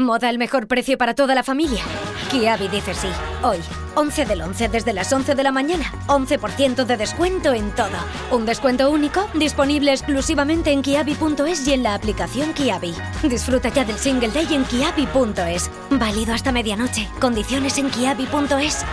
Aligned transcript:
Moda 0.00 0.30
al 0.30 0.38
mejor 0.38 0.66
precio 0.66 0.96
para 0.96 1.14
toda 1.14 1.34
la 1.34 1.42
familia. 1.42 1.84
Kiabi 2.30 2.68
dice 2.68 2.94
sí. 2.94 3.08
Hoy, 3.42 3.58
11 3.96 4.24
del 4.24 4.40
11 4.40 4.68
desde 4.68 4.92
las 4.94 5.12
11 5.12 5.34
de 5.34 5.42
la 5.42 5.52
mañana. 5.52 5.92
11% 6.06 6.86
de 6.86 6.96
descuento 6.96 7.52
en 7.52 7.70
todo. 7.74 7.98
Un 8.30 8.46
descuento 8.46 8.90
único 8.90 9.28
disponible 9.34 9.92
exclusivamente 9.92 10.70
en 10.70 10.82
kiabi.es 10.82 11.68
y 11.68 11.74
en 11.74 11.82
la 11.82 11.94
aplicación 11.94 12.54
Kiabi. 12.54 12.94
Disfruta 13.28 13.68
ya 13.68 13.84
del 13.84 13.98
single 13.98 14.30
day 14.30 14.46
en 14.54 14.64
kiabi.es. 14.64 15.70
Válido 15.90 16.32
hasta 16.32 16.50
medianoche. 16.50 17.06
Condiciones 17.20 17.76
en 17.78 17.90
kiabi.es. 17.90 18.84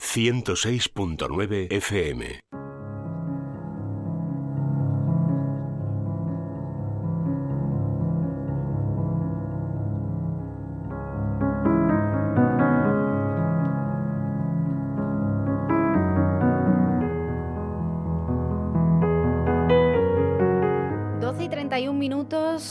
106.9 0.00 1.72
FM. 1.72 2.40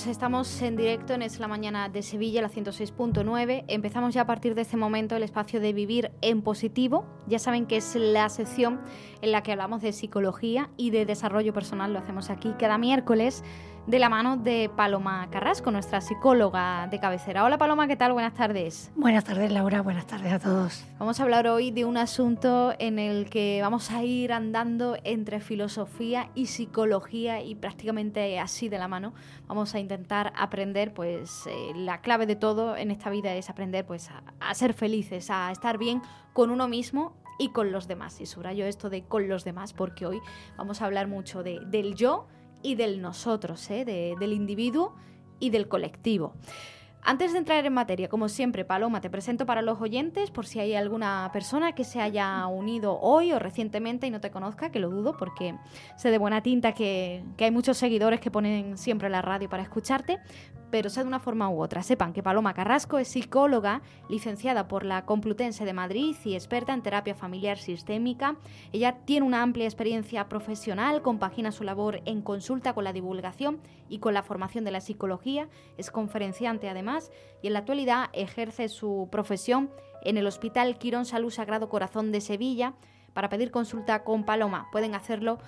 Estamos 0.09 0.61
en 0.63 0.75
directo 0.75 1.13
en 1.13 1.21
Es 1.21 1.39
la 1.39 1.47
Mañana 1.47 1.87
de 1.87 2.01
Sevilla, 2.01 2.41
la 2.41 2.49
106.9. 2.49 3.65
Empezamos 3.67 4.13
ya 4.13 4.21
a 4.21 4.25
partir 4.25 4.55
de 4.55 4.61
este 4.63 4.75
momento 4.75 5.15
el 5.15 5.21
espacio 5.21 5.59
de 5.59 5.71
Vivir 5.71 6.11
en 6.21 6.41
Positivo. 6.41 7.05
Ya 7.27 7.37
saben 7.37 7.67
que 7.67 7.77
es 7.77 7.95
la 7.95 8.27
sección 8.29 8.81
en 9.21 9.31
la 9.31 9.43
que 9.43 9.51
hablamos 9.51 9.81
de 9.81 9.93
psicología 9.93 10.69
y 10.77 10.89
de 10.89 11.05
desarrollo 11.05 11.53
personal. 11.53 11.93
Lo 11.93 11.99
hacemos 11.99 12.31
aquí 12.31 12.55
cada 12.57 12.79
miércoles 12.79 13.43
de 13.89 13.97
la 13.97 14.09
mano 14.09 14.37
de 14.37 14.69
Paloma 14.75 15.27
Carrasco, 15.31 15.71
nuestra 15.71 15.99
psicóloga 15.99 16.87
de 16.87 16.99
cabecera. 16.99 17.43
Hola 17.43 17.57
Paloma, 17.57 17.87
¿qué 17.87 17.95
tal? 17.95 18.13
Buenas 18.13 18.35
tardes. 18.35 18.91
Buenas 18.95 19.23
tardes 19.23 19.51
Laura, 19.51 19.81
buenas 19.81 20.05
tardes 20.05 20.31
a 20.31 20.37
todos. 20.37 20.85
Vamos 20.99 21.19
a 21.19 21.23
hablar 21.23 21.47
hoy 21.47 21.71
de 21.71 21.85
un 21.85 21.97
asunto 21.97 22.73
en 22.77 22.99
el 22.99 23.29
que 23.31 23.59
vamos 23.63 23.89
a 23.89 24.03
ir 24.03 24.31
andando 24.31 24.95
entre 25.03 25.39
filosofía 25.39 26.29
y 26.35 26.47
psicología 26.47 27.41
y 27.41 27.55
prácticamente 27.55 28.39
así 28.39 28.69
de 28.69 28.77
la 28.77 28.87
mano. 28.87 29.13
Vamos 29.47 29.73
a 29.73 29.79
intentar 29.79 29.98
aprender, 30.35 30.93
pues 30.93 31.47
eh, 31.47 31.71
la 31.75 32.01
clave 32.01 32.25
de 32.25 32.35
todo 32.35 32.75
en 32.75 32.91
esta 32.91 33.09
vida 33.09 33.33
es 33.35 33.49
aprender 33.49 33.85
pues 33.85 34.09
a, 34.39 34.53
ser 34.53 34.73
felices, 34.73 35.29
a 35.29 35.51
estar 35.51 35.77
bien 35.77 36.01
con 36.33 36.51
uno 36.51 36.67
mismo 36.67 37.15
y 37.37 37.49
con 37.49 37.71
los 37.71 37.87
demás. 37.87 38.19
Y 38.21 38.25
subrayo 38.25 38.65
esto 38.65 38.89
de 38.89 39.03
con 39.03 39.27
los 39.27 39.43
demás 39.43 39.73
porque 39.73 40.05
hoy 40.05 40.19
vamos 40.57 40.81
a 40.81 40.85
hablar 40.85 41.07
mucho 41.07 41.43
de, 41.43 41.59
del 41.65 41.95
yo 41.95 42.27
y 42.61 42.75
del 42.75 43.01
nosotros, 43.01 43.69
¿eh? 43.69 43.85
del 43.85 44.33
individuo 44.33 44.95
y 45.39 45.49
del 45.49 45.67
colectivo. 45.67 46.33
Antes 47.01 47.31
de 47.31 47.39
entrar 47.39 47.65
en 47.65 47.73
materia, 47.73 48.09
como 48.09 48.27
siempre, 48.27 48.65
Paloma, 48.65 48.99
te 48.99 49.09
presento 49.09 49.45
para 49.45 49.61
los 49.61 49.79
oyentes 49.79 50.31
por 50.31 50.45
si 50.45 50.59
hay 50.59 50.75
alguna 50.75 51.29
persona 51.31 51.71
que 51.73 51.85
se 51.85 52.01
haya 52.01 52.45
unido 52.47 52.99
hoy 52.99 53.31
o 53.31 53.39
recientemente 53.39 54.05
y 54.05 54.11
no 54.11 54.19
te 54.19 54.31
conozca, 54.31 54.69
que 54.69 54.79
lo 54.79 54.89
dudo 54.89 55.15
porque 55.17 55.55
sé 55.95 56.11
de 56.11 56.17
buena 56.17 56.43
tinta 56.43 56.73
que, 56.73 57.23
que 57.37 57.45
hay 57.45 57.51
muchos 57.51 57.77
seguidores 57.77 58.19
que 58.19 58.31
ponen 58.31 58.77
siempre 58.77 59.09
la 59.09 59.21
radio 59.21 59.49
para 59.49 59.63
escucharte, 59.63 60.19
pero 60.69 60.89
sea 60.89 61.03
de 61.03 61.07
una 61.07 61.19
forma 61.19 61.49
u 61.49 61.61
otra. 61.61 61.83
Sepan 61.83 62.13
que 62.13 62.21
Paloma 62.21 62.53
Carrasco 62.53 62.99
es 62.99 63.07
psicóloga, 63.07 63.81
licenciada 64.09 64.67
por 64.67 64.85
la 64.85 65.05
Complutense 65.05 65.65
de 65.65 65.73
Madrid 65.73 66.15
y 66.25 66.35
experta 66.35 66.73
en 66.73 66.83
terapia 66.83 67.15
familiar 67.15 67.57
sistémica. 67.57 68.35
Ella 68.71 68.97
tiene 69.05 69.25
una 69.25 69.41
amplia 69.41 69.65
experiencia 69.65 70.27
profesional, 70.27 71.01
compagina 71.01 71.51
su 71.51 71.63
labor 71.63 72.01
en 72.05 72.21
consulta 72.21 72.73
con 72.73 72.83
la 72.83 72.93
divulgación 72.93 73.59
y 73.87 73.99
con 73.99 74.13
la 74.13 74.21
formación 74.21 74.63
de 74.63 74.71
la 74.71 74.81
psicología, 74.81 75.47
es 75.77 75.89
conferenciante 75.89 76.69
además 76.69 76.88
y 77.41 77.47
en 77.47 77.53
la 77.53 77.59
actualidad 77.59 78.09
ejerce 78.13 78.69
su 78.69 79.07
profesión 79.11 79.69
en 80.01 80.17
el 80.17 80.27
Hospital 80.27 80.77
Quirón 80.77 81.05
Salud 81.05 81.31
Sagrado 81.31 81.69
Corazón 81.69 82.11
de 82.11 82.21
Sevilla. 82.21 82.73
Para 83.13 83.29
pedir 83.29 83.51
consulta 83.51 84.03
con 84.03 84.23
Paloma 84.23 84.67
pueden 84.71 84.95
hacerlo 84.95 85.39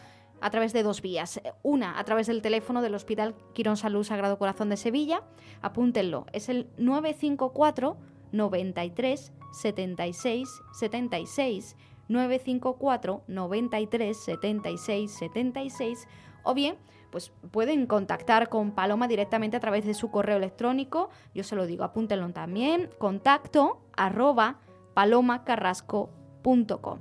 a 0.42 0.50
través 0.50 0.74
de 0.74 0.84
dos 0.84 1.02
vías. 1.02 1.40
Una, 1.64 2.00
a 2.00 2.04
través 2.04 2.28
del 2.28 2.42
teléfono 2.42 2.82
del 2.82 2.96
Hospital 2.96 3.36
Quirón 3.54 3.78
Salud 3.78 4.04
Sagrado 4.04 4.38
Corazón 4.38 4.70
de 4.70 4.78
Sevilla. 4.78 5.24
Apúntenlo, 5.62 6.26
es 6.34 6.50
el 6.50 6.70
954 6.78 7.98
93 8.32 9.34
76 9.52 10.50
76 10.74 11.76
954 12.08 13.24
93 13.28 14.18
76 14.18 15.12
76 15.12 16.08
o 16.44 16.54
bien 16.54 16.78
pues 17.12 17.32
pueden 17.52 17.86
contactar 17.86 18.50
con 18.50 18.72
Paloma 18.72 19.08
directamente 19.08 19.58
a 19.58 19.60
través 19.60 19.86
de 19.86 19.94
su 19.94 20.10
correo 20.10 20.38
electrónico, 20.38 21.12
yo 21.36 21.44
se 21.44 21.56
lo 21.56 21.68
digo, 21.68 21.84
apúntenlo 21.84 22.28
también, 22.32 22.90
contacto 22.98 23.84
arroba 23.96 24.58
palomacarrasco.com. 24.94 27.00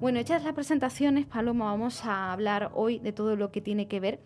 Bueno, 0.00 0.18
hechas 0.18 0.44
las 0.44 0.54
presentaciones, 0.54 1.26
Paloma, 1.26 1.66
vamos 1.66 2.06
a 2.06 2.32
hablar 2.32 2.70
hoy 2.74 3.00
de 3.00 3.12
todo 3.12 3.36
lo 3.36 3.52
que 3.52 3.60
tiene 3.60 3.86
que 3.86 4.00
ver 4.00 4.20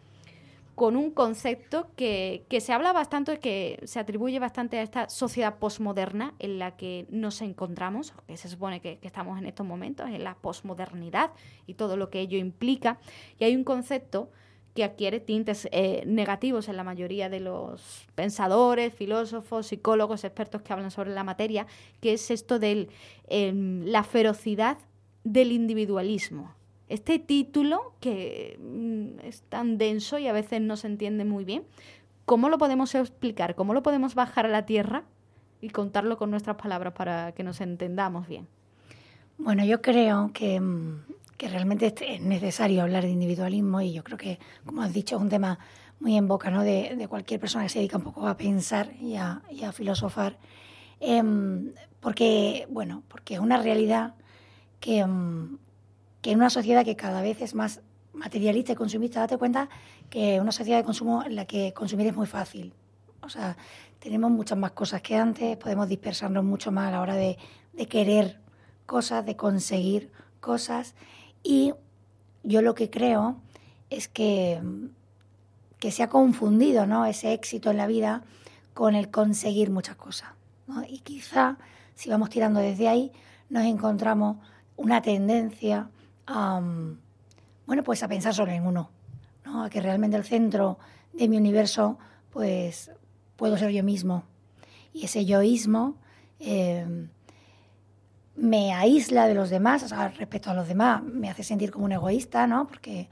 con 0.74 0.96
un 0.96 1.10
concepto 1.10 1.88
que, 1.96 2.44
se 2.60 2.72
habla 2.72 2.92
bastante, 2.92 3.38
que 3.38 3.80
se 3.84 4.00
atribuye 4.00 4.38
bastante 4.38 4.78
a 4.78 4.82
esta 4.82 5.08
sociedad 5.08 5.58
posmoderna 5.58 6.34
en 6.38 6.58
la 6.58 6.76
que 6.76 7.06
nos 7.10 7.42
encontramos, 7.42 8.12
que 8.26 8.36
se 8.36 8.48
supone 8.48 8.80
que, 8.80 8.98
estamos 9.02 9.38
en 9.38 9.46
estos 9.46 9.66
momentos, 9.66 10.08
en 10.08 10.24
la 10.24 10.34
posmodernidad 10.34 11.30
y 11.66 11.74
todo 11.74 11.96
lo 11.96 12.10
que 12.10 12.20
ello 12.20 12.38
implica. 12.38 12.98
Y 13.38 13.44
hay 13.44 13.54
un 13.54 13.64
concepto 13.64 14.30
que 14.74 14.84
adquiere 14.84 15.20
tintes 15.20 15.68
eh, 15.70 16.02
negativos 16.04 16.68
en 16.68 16.76
la 16.76 16.84
mayoría 16.84 17.28
de 17.28 17.40
los 17.40 18.06
pensadores, 18.14 18.92
filósofos, 18.92 19.68
psicólogos, 19.68 20.24
expertos 20.24 20.62
que 20.62 20.72
hablan 20.72 20.90
sobre 20.90 21.14
la 21.14 21.22
materia, 21.22 21.66
que 22.00 22.14
es 22.14 22.30
esto 22.30 22.58
de 22.58 22.88
em, 23.28 23.84
la 23.84 24.02
ferocidad 24.02 24.76
del 25.22 25.52
individualismo. 25.52 26.54
Este 26.88 27.18
título, 27.18 27.94
que 28.00 28.58
mm, 28.60 29.20
es 29.24 29.42
tan 29.42 29.78
denso 29.78 30.18
y 30.18 30.26
a 30.26 30.32
veces 30.32 30.60
no 30.60 30.76
se 30.76 30.88
entiende 30.88 31.24
muy 31.24 31.44
bien, 31.44 31.62
¿cómo 32.24 32.48
lo 32.48 32.58
podemos 32.58 32.94
explicar? 32.96 33.54
¿Cómo 33.54 33.74
lo 33.74 33.82
podemos 33.82 34.16
bajar 34.16 34.44
a 34.44 34.48
la 34.50 34.66
tierra 34.66 35.04
y 35.60 35.70
contarlo 35.70 36.18
con 36.18 36.30
nuestras 36.30 36.56
palabras 36.56 36.94
para 36.94 37.32
que 37.32 37.44
nos 37.44 37.60
entendamos 37.60 38.26
bien? 38.26 38.48
Bueno, 39.38 39.64
yo 39.64 39.80
creo 39.80 40.30
que, 40.32 40.60
mm, 41.39 41.50
realmente 41.50 41.95
es 42.00 42.21
necesario 42.21 42.83
hablar 42.83 43.05
de 43.05 43.11
individualismo 43.11 43.81
y 43.81 43.93
yo 43.93 44.05
creo 44.05 44.19
que, 44.19 44.39
como 44.65 44.83
has 44.83 44.93
dicho, 44.93 45.17
es 45.17 45.22
un 45.22 45.28
tema 45.28 45.59
muy 46.00 46.17
en 46.17 46.27
boca 46.28 46.50
¿no? 46.50 46.62
de, 46.62 47.06
cualquier 47.09 47.41
persona 47.41 47.65
que 47.65 47.71
se 47.71 47.78
dedica 47.78 47.97
un 47.97 48.05
poco 48.05 48.27
a 48.27 48.37
pensar 48.37 48.93
y 49.00 49.17
a, 49.17 49.43
filosofar. 49.72 50.39
Em, 51.00 51.72
porque, 52.00 52.67
bueno, 52.71 53.03
porque 53.09 53.34
es 53.34 53.41
una 53.41 53.56
realidad 53.56 54.15
Mm, 54.87 55.56
que, 56.21 56.31
en 56.31 56.39
una 56.39 56.50
sociedad 56.50 56.84
que 56.84 56.97
cada 56.97 57.22
vez 57.22 57.41
es 57.41 57.55
más 57.55 57.81
materialista 58.12 58.72
y 58.72 58.75
consumista, 58.77 59.21
date 59.21 59.39
cuenta 59.39 59.69
que 60.11 60.41
una 60.41 60.53
sociedad 60.53 60.78
de 60.78 60.84
consumo 60.84 61.25
en 61.25 61.37
la 61.37 61.47
que 61.47 61.72
consumir 61.72 62.06
es 62.09 62.16
muy 62.16 62.27
fácil. 62.27 62.72
O 63.22 63.28
sea, 63.28 63.56
tenemos 63.99 64.31
muchas 64.31 64.59
más 64.59 64.72
cosas 64.72 65.03
que 65.03 65.16
antes, 65.16 65.56
podemos 65.56 65.89
dispersarnos 65.89 66.45
mucho 66.45 66.71
más 66.71 66.89
a 66.89 66.91
la 66.93 67.01
hora 67.01 67.15
de, 67.15 67.39
querer 67.89 68.41
cosas, 68.87 69.25
de 69.25 69.37
conseguir 69.37 70.12
cosas. 70.41 70.95
Y 71.44 71.75
yo 72.43 72.62
lo 72.62 72.75
que 72.75 72.91
creo 72.91 73.37
es 73.91 74.09
que, 74.09 74.60
que 75.78 75.93
se 75.93 76.03
ha 76.03 76.09
confundido 76.09 76.87
¿no? 76.87 77.06
ese 77.06 77.32
éxito 77.32 77.71
en 77.71 77.77
la 77.77 77.87
vida 77.87 78.25
con 78.72 78.97
el 78.97 79.10
conseguir 79.10 79.71
muchas 79.71 79.94
cosas. 79.94 80.31
Y 80.88 81.00
quizá, 81.00 81.59
si 81.94 82.10
vamos 82.10 82.31
tirando 82.31 82.59
desde 82.59 82.88
ahí, 82.88 83.12
nos 83.50 83.65
encontramos 83.65 84.38
una 84.77 85.03
tendencia 85.03 85.91
a, 86.27 86.60
bueno, 87.66 87.84
pues 87.84 88.03
a 88.03 88.09
pensar 88.09 88.34
solo 88.34 88.50
en 88.50 88.66
uno, 88.66 88.91
¿no? 89.44 89.65
a 89.65 89.71
que 89.71 89.81
realmente 89.81 90.16
el 90.16 90.25
centro 90.25 90.78
de 91.12 91.28
mi 91.28 91.37
universo 91.37 91.99
pues 92.31 92.91
puedo 93.37 93.56
ser 93.56 93.71
yo 93.71 93.84
mismo. 93.84 94.25
Y 94.93 95.04
ese 95.04 95.25
yoísmo 95.25 95.97
em, 96.39 97.09
me 98.36 98.72
aísla 98.72 99.27
de 99.27 99.34
los 99.34 99.51
demás, 99.51 99.83
o 99.83 99.89
sea, 99.89 100.09
respecto 100.09 100.51
a 100.51 100.54
los 100.54 100.69
demás, 100.69 101.03
me 101.03 101.31
hace 101.31 101.42
sentir 101.42 101.71
como 101.71 101.84
un 101.84 101.92
egoísta, 101.92 102.47
¿no? 102.47 102.66
Porque, 102.66 103.09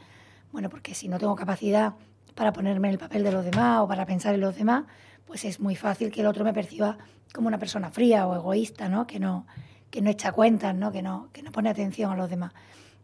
bueno, 0.50 0.68
porque 0.68 0.94
si 0.94 1.08
no 1.08 1.18
tengo 1.18 1.36
capacidad 1.36 1.94
para 2.34 2.52
ponerme 2.52 2.88
en 2.88 2.94
el 2.94 2.98
papel 2.98 3.22
de 3.22 3.32
los 3.32 3.44
demás 3.44 3.80
o 3.80 3.88
para 3.88 4.06
pensar 4.06 4.34
en 4.34 4.40
los 4.40 4.56
demás, 4.56 4.84
pues 5.26 5.44
es 5.44 5.60
muy 5.60 5.76
fácil 5.76 6.10
que 6.10 6.20
el 6.20 6.26
otro 6.26 6.44
me 6.44 6.52
perciba 6.52 6.98
como 7.32 7.48
una 7.48 7.58
persona 7.58 7.90
fría 7.90 8.26
o 8.26 8.34
egoísta, 8.34 8.88
¿no? 8.88 9.06
Que 9.06 9.20
no, 9.20 9.46
que 9.90 10.02
no 10.02 10.10
echa 10.10 10.32
cuentas, 10.32 10.74
¿no? 10.74 10.90
Que, 10.92 11.02
no, 11.02 11.28
que 11.32 11.42
no 11.42 11.52
pone 11.52 11.70
atención 11.70 12.12
a 12.12 12.16
los 12.16 12.28
demás. 12.28 12.52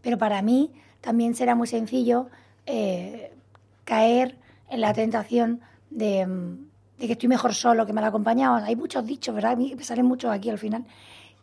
Pero 0.03 0.19
para 0.19 0.43
mí 0.43 0.73
también 1.01 1.35
será 1.35 1.55
muy 1.55 1.67
sencillo 1.67 2.29
eh, 2.67 3.33
caer 3.85 4.37
en 4.69 4.81
la 4.81 4.93
tentación 4.93 5.61
de, 5.91 6.27
que 6.99 7.13
estoy 7.13 7.29
mejor 7.29 7.55
solo 7.55 7.87
que 7.87 7.93
mal 7.93 8.05
acompañado. 8.05 8.57
Hay 8.57 8.77
muchos 8.77 9.07
dichos, 9.07 9.35
¿verdad? 9.35 9.57
Me 9.57 9.83
salen 9.85 10.07
muchos 10.07 10.31
aquí 10.31 10.51
al 10.51 10.59
final, 10.59 10.85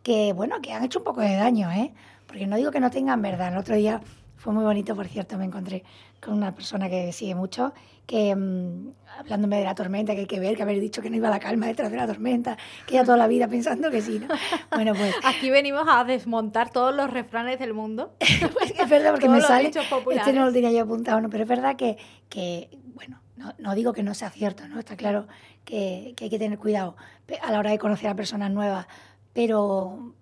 que, 0.06 0.34
bueno, 0.34 0.62
que 0.62 0.72
han 0.72 0.84
hecho 0.84 1.00
un 1.00 1.04
poco 1.04 1.22
de 1.22 1.36
daño, 1.36 1.72
¿eh? 1.72 1.92
Porque 2.28 2.46
no 2.46 2.58
digo 2.58 2.70
que 2.70 2.80
no 2.80 2.92
tengan 2.92 3.24
verdad. 3.24 3.52
El 3.52 3.58
otro 3.58 3.76
día 3.76 4.02
fue 4.38 4.54
muy 4.54 4.64
bonito, 4.64 4.96
por 4.96 5.08
cierto, 5.08 5.36
me 5.40 5.46
encontré 5.46 5.84
con 6.22 6.36
una 6.36 6.54
persona 6.54 6.88
que 6.92 7.12
sigue 7.12 7.34
mucho, 7.34 7.74
que 8.06 8.36
mm, 8.36 8.90
hablándome 9.18 9.58
de 9.58 9.64
la 9.64 9.74
tormenta, 9.74 10.14
que 10.14 10.20
hay 10.20 10.26
que 10.28 10.40
ver, 10.40 10.56
que 10.56 10.62
haber 10.62 10.80
dicho 10.80 11.02
que 11.02 11.10
no 11.10 11.16
iba 11.16 11.28
la 11.32 11.40
calma 11.40 11.66
detrás 11.66 11.90
de 11.90 11.98
la 11.98 12.06
tormenta, 12.06 12.56
que 12.86 12.94
ya 12.94 13.04
toda 13.04 13.18
la 13.18 13.26
vida 13.26 13.48
pensando 13.48 13.90
que 13.90 14.00
sí, 14.00 14.20
¿no? 14.20 14.28
Bueno, 14.76 14.94
pues... 14.94 15.16
Aquí 15.24 15.50
venimos 15.50 15.88
a 15.88 16.04
desmontar 16.04 16.70
todos 16.70 16.94
los 16.94 17.10
refranes 17.10 17.58
del 17.58 17.74
mundo. 17.74 18.14
pues 18.54 18.76
es 18.80 18.88
verdad, 18.88 19.10
porque 19.10 19.28
me 19.28 19.42
sale... 19.42 19.70
Este 19.70 20.34
no 20.34 20.46
lo 20.46 20.54
tenía 20.54 20.72
yo 20.72 20.84
apuntado, 20.84 21.20
¿no? 21.20 21.32
Pero 21.32 21.42
es 21.42 21.50
verdad 21.50 21.76
que, 21.78 21.98
que 22.30 22.70
bueno, 22.94 23.22
no, 23.38 23.56
no, 23.58 23.74
digo 23.74 23.92
que 23.92 24.04
no 24.04 24.14
sea 24.14 24.30
cierto, 24.30 24.68
¿no? 24.68 24.78
Está 24.78 24.96
claro 24.96 25.26
que, 25.64 26.14
que 26.16 26.26
hay 26.26 26.30
que 26.30 26.38
tener 26.38 26.60
cuidado 26.60 26.96
a 27.42 27.52
la 27.52 27.58
hora 27.58 27.72
de 27.72 27.80
conocer 27.80 28.08
a 28.08 28.16
personas 28.16 28.52
nuevas, 28.52 28.86
pero, 29.36 30.14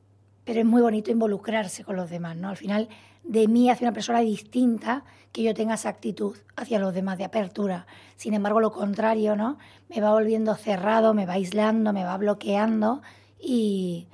pero 0.44 0.60
es 0.62 0.66
muy 0.66 0.82
bonito 0.82 1.12
involucrarse 1.12 1.84
con 1.84 1.96
los 1.96 2.10
demás, 2.10 2.36
¿no? 2.36 2.50
Al 2.50 2.58
final 2.58 2.90
de 3.24 3.48
mí 3.48 3.70
hacia 3.70 3.86
una 3.86 3.94
persona 3.94 4.22
distinta 4.22 5.06
que 5.32 5.44
yo 5.44 5.54
tenga 5.54 5.76
esa 5.76 5.90
actitud 5.90 6.36
hacia 6.56 6.80
los 6.80 6.96
demás 6.96 7.20
de 7.20 7.24
apertura. 7.24 7.86
Sin 8.16 8.34
embargo, 8.34 8.60
lo 8.60 8.72
contrario, 8.72 9.36
¿no? 9.36 9.60
Me 9.88 10.02
va 10.02 10.12
volviendo 10.12 10.56
cerrado, 10.56 11.14
me 11.14 11.28
va 11.28 11.34
aislando, 11.34 11.94
me 11.94 12.04
va 12.04 12.18
bloqueando 12.18 13.04
y, 13.40 14.08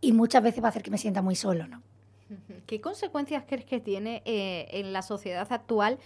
y 0.00 0.12
muchas 0.12 0.44
veces 0.44 0.62
va 0.62 0.68
a 0.68 0.70
hacer 0.70 0.84
que 0.84 0.92
me 0.92 0.98
sienta 0.98 1.20
muy 1.20 1.34
solo, 1.34 1.66
¿no? 1.66 1.82
¿Qué 2.66 2.80
consecuencias 2.80 3.42
crees 3.48 3.64
que 3.64 3.80
tiene 3.80 4.22
eh, 4.24 4.68
en 4.70 4.92
la 4.92 5.02
sociedad 5.02 5.48
actual 5.50 5.98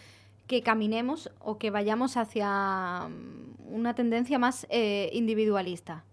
que 0.47 0.63
caminemos 0.63 1.31
o 1.39 1.59
que 1.59 1.71
vayamos 1.71 2.17
hacia 2.17 3.09
mm, 3.11 3.75
una 3.75 3.95
tendencia 3.95 4.39
más 4.39 4.67
eh, 4.71 5.11
individualista? 5.13 6.07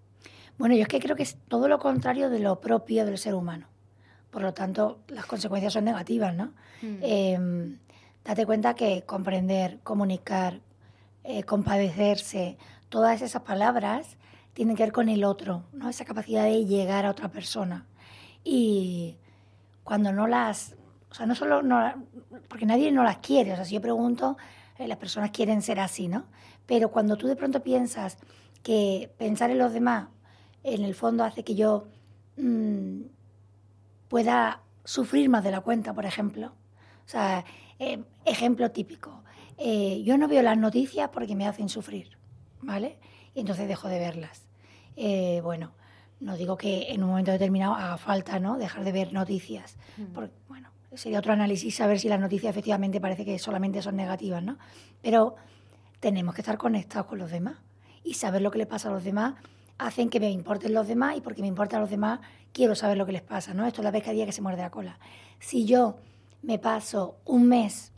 Bueno, 0.57 0.75
yo 0.75 0.83
es 0.83 0.87
que 0.87 0.99
creo 0.99 1.15
que 1.15 1.23
es 1.23 1.37
todo 1.47 1.67
lo 1.67 1.79
contrario 1.79 2.29
de 2.29 2.39
lo 2.39 2.61
propio 2.61 3.05
del 3.05 3.17
ser 3.17 3.35
humano. 3.35 3.67
Por 4.29 4.41
lo 4.41 4.53
tanto, 4.53 4.99
las 5.07 5.25
consecuencias 5.25 5.73
son 5.73 5.85
negativas, 5.85 6.33
¿no? 6.35 6.53
Mm. 6.81 6.97
Em, 7.01 7.79
date 8.23 8.45
cuenta 8.45 8.73
que 8.73 9.03
comprender, 9.03 9.79
comunicar, 9.83 10.61
eh, 11.23 11.43
compadecerse, 11.43 12.57
todas 12.89 13.21
esas 13.21 13.41
palabras 13.41 14.17
tienen 14.53 14.75
que 14.75 14.83
ver 14.83 14.91
con 14.91 15.09
el 15.09 15.23
otro, 15.23 15.63
¿no? 15.73 15.89
Esa 15.89 16.05
capacidad 16.05 16.43
de 16.45 16.65
llegar 16.65 17.05
a 17.05 17.11
otra 17.11 17.29
persona. 17.29 17.85
Y 18.43 19.17
cuando 19.83 20.13
no 20.13 20.27
las, 20.27 20.75
o 21.09 21.13
sea, 21.13 21.25
no 21.25 21.35
solo, 21.35 21.61
no, 21.61 21.93
porque 22.47 22.65
nadie 22.65 22.91
no 22.91 23.03
las 23.03 23.17
quiere, 23.17 23.53
o 23.53 23.55
sea, 23.55 23.65
si 23.65 23.75
yo 23.75 23.81
pregunto, 23.81 24.37
eh, 24.77 24.87
las 24.87 24.97
personas 24.97 25.31
quieren 25.31 25.61
ser 25.61 25.79
así, 25.79 26.07
¿no? 26.07 26.25
Pero 26.65 26.89
cuando 26.89 27.17
tú 27.17 27.27
de 27.27 27.35
pronto 27.35 27.61
piensas 27.61 28.17
que 28.63 29.11
pensar 29.17 29.51
en 29.51 29.59
los 29.59 29.73
demás, 29.73 30.07
en 30.65 30.83
el 30.83 30.95
fondo 30.95 31.23
hace 31.23 31.43
que 31.43 31.53
yo 31.55 31.85
mm, 32.37 33.01
pueda 34.07 34.61
sufrir 34.83 35.29
más 35.29 35.43
de 35.43 35.51
la 35.51 35.61
cuenta, 35.61 35.93
por 35.93 36.05
ejemplo. 36.05 36.47
O 36.47 37.07
sea, 37.07 37.45
eh, 37.77 38.03
ejemplo 38.25 38.71
típico. 38.71 39.21
Eh, 39.57 40.01
yo 40.03 40.17
no 40.17 40.27
veo 40.27 40.41
las 40.41 40.57
noticias 40.57 41.09
porque 41.09 41.35
me 41.35 41.47
hacen 41.47 41.69
sufrir, 41.69 42.17
¿vale? 42.61 42.97
Y 43.35 43.41
entonces 43.41 43.67
dejo 43.67 43.87
de 43.87 43.99
verlas. 43.99 44.47
Eh, 44.95 45.39
bueno, 45.43 45.71
no 46.19 46.35
digo 46.35 46.57
que 46.57 46.91
en 46.91 47.03
un 47.03 47.09
momento 47.09 47.31
determinado 47.31 47.75
haga 47.75 47.97
falta, 47.97 48.39
¿no? 48.39 48.57
Dejar 48.57 48.83
de 48.83 48.91
ver 48.91 49.13
noticias. 49.13 49.77
Mm. 49.97 50.13
Porque, 50.13 50.33
bueno, 50.47 50.69
sería 50.95 51.19
otro 51.19 51.33
análisis 51.33 51.75
saber 51.75 51.99
si 51.99 52.09
las 52.09 52.19
noticias 52.19 52.49
efectivamente 52.49 52.99
parece 52.99 53.23
que 53.23 53.37
solamente 53.37 53.83
son 53.83 53.95
negativas, 53.95 54.41
¿no? 54.41 54.57
Pero 55.03 55.35
tenemos 55.99 56.33
que 56.33 56.41
estar 56.41 56.57
conectados 56.57 57.05
con 57.05 57.19
los 57.19 57.29
demás 57.29 57.57
y 58.03 58.15
saber 58.15 58.41
lo 58.41 58.49
que 58.49 58.57
le 58.57 58.65
pasa 58.65 58.89
a 58.89 58.91
los 58.91 59.03
demás 59.03 59.35
hacen 59.77 60.09
que 60.09 60.19
me 60.19 60.29
importen 60.29 60.73
los 60.73 60.87
demás 60.87 61.17
y 61.17 61.21
porque 61.21 61.41
me 61.41 61.47
importan 61.47 61.81
los 61.81 61.89
demás 61.89 62.19
quiero 62.53 62.73
saber 62.75 62.97
lo 62.97 63.05
que 63.05 63.11
les 63.11 63.21
pasa, 63.21 63.53
¿no? 63.53 63.67
Esto 63.67 63.81
es 63.81 63.85
la 63.85 63.91
pescadilla 63.91 64.25
que 64.25 64.31
se 64.31 64.41
muerde 64.41 64.61
la 64.61 64.71
cola. 64.71 64.97
Si 65.39 65.65
yo 65.65 65.97
me 66.41 66.57
paso 66.57 67.17
un 67.25 67.49
mes 67.49 67.91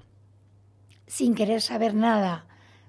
sin 1.05 1.35
querer 1.35 1.61
saber 1.61 1.93
nada 1.93 2.45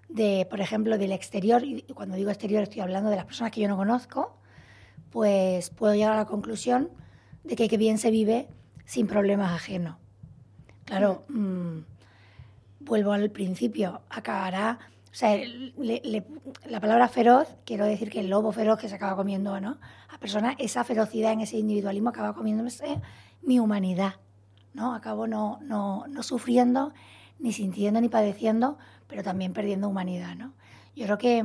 de, 0.09 0.47
por 0.49 0.61
ejemplo, 0.61 0.97
del 0.97 1.13
exterior, 1.13 1.63
y 1.65 1.83
cuando 1.95 2.17
digo 2.17 2.31
exterior 2.31 2.63
estoy 2.63 2.81
hablando 2.81 3.11
de 3.11 3.17
las 3.17 3.27
personas 3.27 3.53
que 3.53 3.61
yo 3.61 3.69
no 3.69 3.77
conozco, 3.77 4.35
pues 5.11 5.69
puedo 5.71 5.95
llegar 5.95 6.15
a 6.15 6.17
la 6.17 6.25
conclusión 6.25 6.91
de 7.45 7.55
que, 7.55 7.69
que 7.69 7.77
bien 7.77 7.99
se 7.99 8.11
vive 8.11 8.49
sin 8.87 9.07
problemas 9.07 9.53
ajenos. 9.53 9.97
Claro, 10.87 11.25
mm, 11.29 11.81
vuelvo 12.81 13.13
al 13.13 13.31
principio, 13.31 14.01
acabará 14.09 14.79
sea, 15.19 15.37
la 16.65 16.81
palabra 16.81 17.09
feroz, 17.09 17.49
quiero 17.65 17.85
decir 17.85 18.09
que 18.09 18.21
el 18.21 18.31
lobo 18.31 18.53
feroz 18.53 18.79
que 18.79 18.89
se 18.89 18.95
acaba 18.95 19.17
comiendo 19.17 19.61
¿no? 19.61 19.79
a 20.09 20.19
personas, 20.19 20.55
esa 20.59 20.85
ferocidad 20.85 21.33
en 21.33 21.41
ese 21.41 21.57
individualismo 21.59 22.11
acaba 22.11 22.35
comiéndose 22.35 23.01
mi 23.43 23.59
humanidad. 23.59 24.15
¿no? 24.75 24.95
Acabo 24.95 25.27
no, 25.27 25.59
no, 25.61 26.05
no 26.07 26.23
sufriendo, 26.23 26.93
ni 27.41 27.53
sintiendo, 27.53 28.01
ni 28.01 28.09
padeciendo, 28.09 28.79
pero 29.09 29.25
también 29.25 29.53
perdiendo 29.53 29.89
humanidad. 29.89 30.37
¿no? 30.37 30.53
Yo 30.95 31.07
creo 31.07 31.19
que 31.19 31.39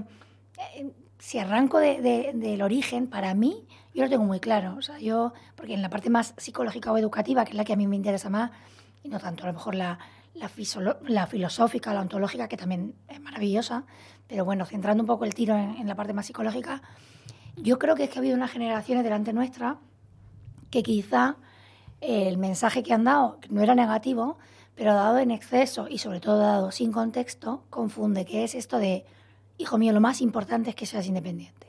eh, 0.75 0.93
si 1.17 1.39
arranco 1.39 1.79
del 1.79 2.61
origen, 2.61 3.07
para 3.07 3.33
mí, 3.33 3.65
yo 3.95 4.03
lo 4.03 4.09
tengo 4.11 4.23
muy 4.23 4.39
claro. 4.39 4.75
O 4.77 4.83
sea, 4.83 4.99
yo, 4.99 5.33
porque 5.55 5.73
en 5.73 5.81
la 5.81 5.89
parte 5.89 6.11
más 6.11 6.35
psicológica 6.37 6.91
o 6.91 6.97
educativa, 6.99 7.43
que 7.43 7.53
es 7.53 7.57
la 7.57 7.65
que 7.65 7.73
a 7.73 7.75
mí 7.75 7.87
me 7.87 7.95
interesa 7.95 8.29
más, 8.29 8.51
y 9.01 9.09
no 9.09 9.19
tanto 9.19 9.45
a 9.45 9.47
lo 9.47 9.53
mejor 9.53 9.73
la, 9.73 9.97
la, 10.35 11.27
filosófica, 11.27 11.93
la 11.93 12.01
ontológica, 12.01 12.47
que 12.47 12.57
también 12.57 12.95
es 13.07 13.19
maravillosa, 13.21 13.85
pero 14.27 14.45
bueno, 14.45 14.65
centrando 14.65 15.03
un 15.03 15.07
poco 15.07 15.25
el 15.25 15.33
tiro 15.33 15.55
en, 15.55 15.87
la 15.87 15.95
parte 15.95 16.13
más 16.13 16.25
psicológica, 16.25 16.81
yo 17.55 17.77
creo 17.77 17.95
que 17.95 18.05
es 18.05 18.09
que 18.09 18.17
ha 18.17 18.21
habido 18.21 18.35
unas 18.35 18.51
generaciones 18.51 19.03
delante 19.03 19.33
nuestra 19.33 19.77
que 20.71 20.81
quizá 20.81 21.37
el 22.01 22.37
mensaje 22.37 22.83
que 22.83 22.93
han 22.93 23.03
dado 23.03 23.39
no 23.49 23.61
era 23.61 23.75
negativo, 23.75 24.37
pero 24.75 24.93
dado 24.93 25.19
en 25.19 25.29
exceso 25.29 25.87
y 25.87 25.99
sobre 25.99 26.19
todo 26.19 26.39
dado 26.39 26.71
sin 26.71 26.91
contexto, 26.91 27.63
confunde, 27.69 28.25
que 28.25 28.43
es 28.43 28.55
esto 28.55 28.79
de, 28.79 29.05
hijo 29.57 29.77
mío, 29.77 29.93
lo 29.93 30.01
más 30.01 30.19
importante 30.19 30.71
es 30.71 30.75
que 30.75 30.87
seas 30.87 31.05
independiente. 31.05 31.67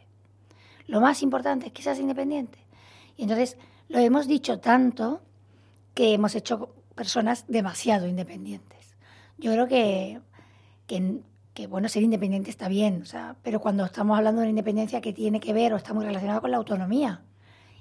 Lo 0.87 1.01
más 1.01 1.23
importante 1.23 1.67
es 1.67 1.73
que 1.73 1.83
seas 1.83 1.99
independiente. 1.99 2.59
Y 3.17 3.23
entonces 3.23 3.59
lo 3.89 3.99
hemos 3.99 4.27
dicho 4.27 4.59
tanto 4.59 5.21
que 5.95 6.15
hemos 6.15 6.35
hecho 6.35 6.75
personas 6.95 7.45
demasiado 7.49 8.07
independientes. 8.07 8.97
Yo 9.39 9.53
creo 9.53 9.67
que, 9.67 10.21
que, 10.87 11.67
bueno, 11.67 11.89
ser 11.89 12.03
independiente 12.03 12.51
está 12.51 12.69
bien, 12.69 13.03
o 13.03 13.07
sea, 13.07 13.37
pero 13.43 13.61
cuando 13.61 13.85
estamos 13.85 14.17
hablando 14.17 14.41
de 14.41 14.47
una 14.47 14.51
independencia 14.51 15.01
que 15.01 15.13
tiene 15.13 15.41
que 15.41 15.53
ver 15.53 15.73
o 15.73 15.77
está 15.77 15.93
muy 15.93 16.05
relacionada 16.05 16.41
con 16.41 16.51
la 16.51 16.57
autonomía, 16.57 17.23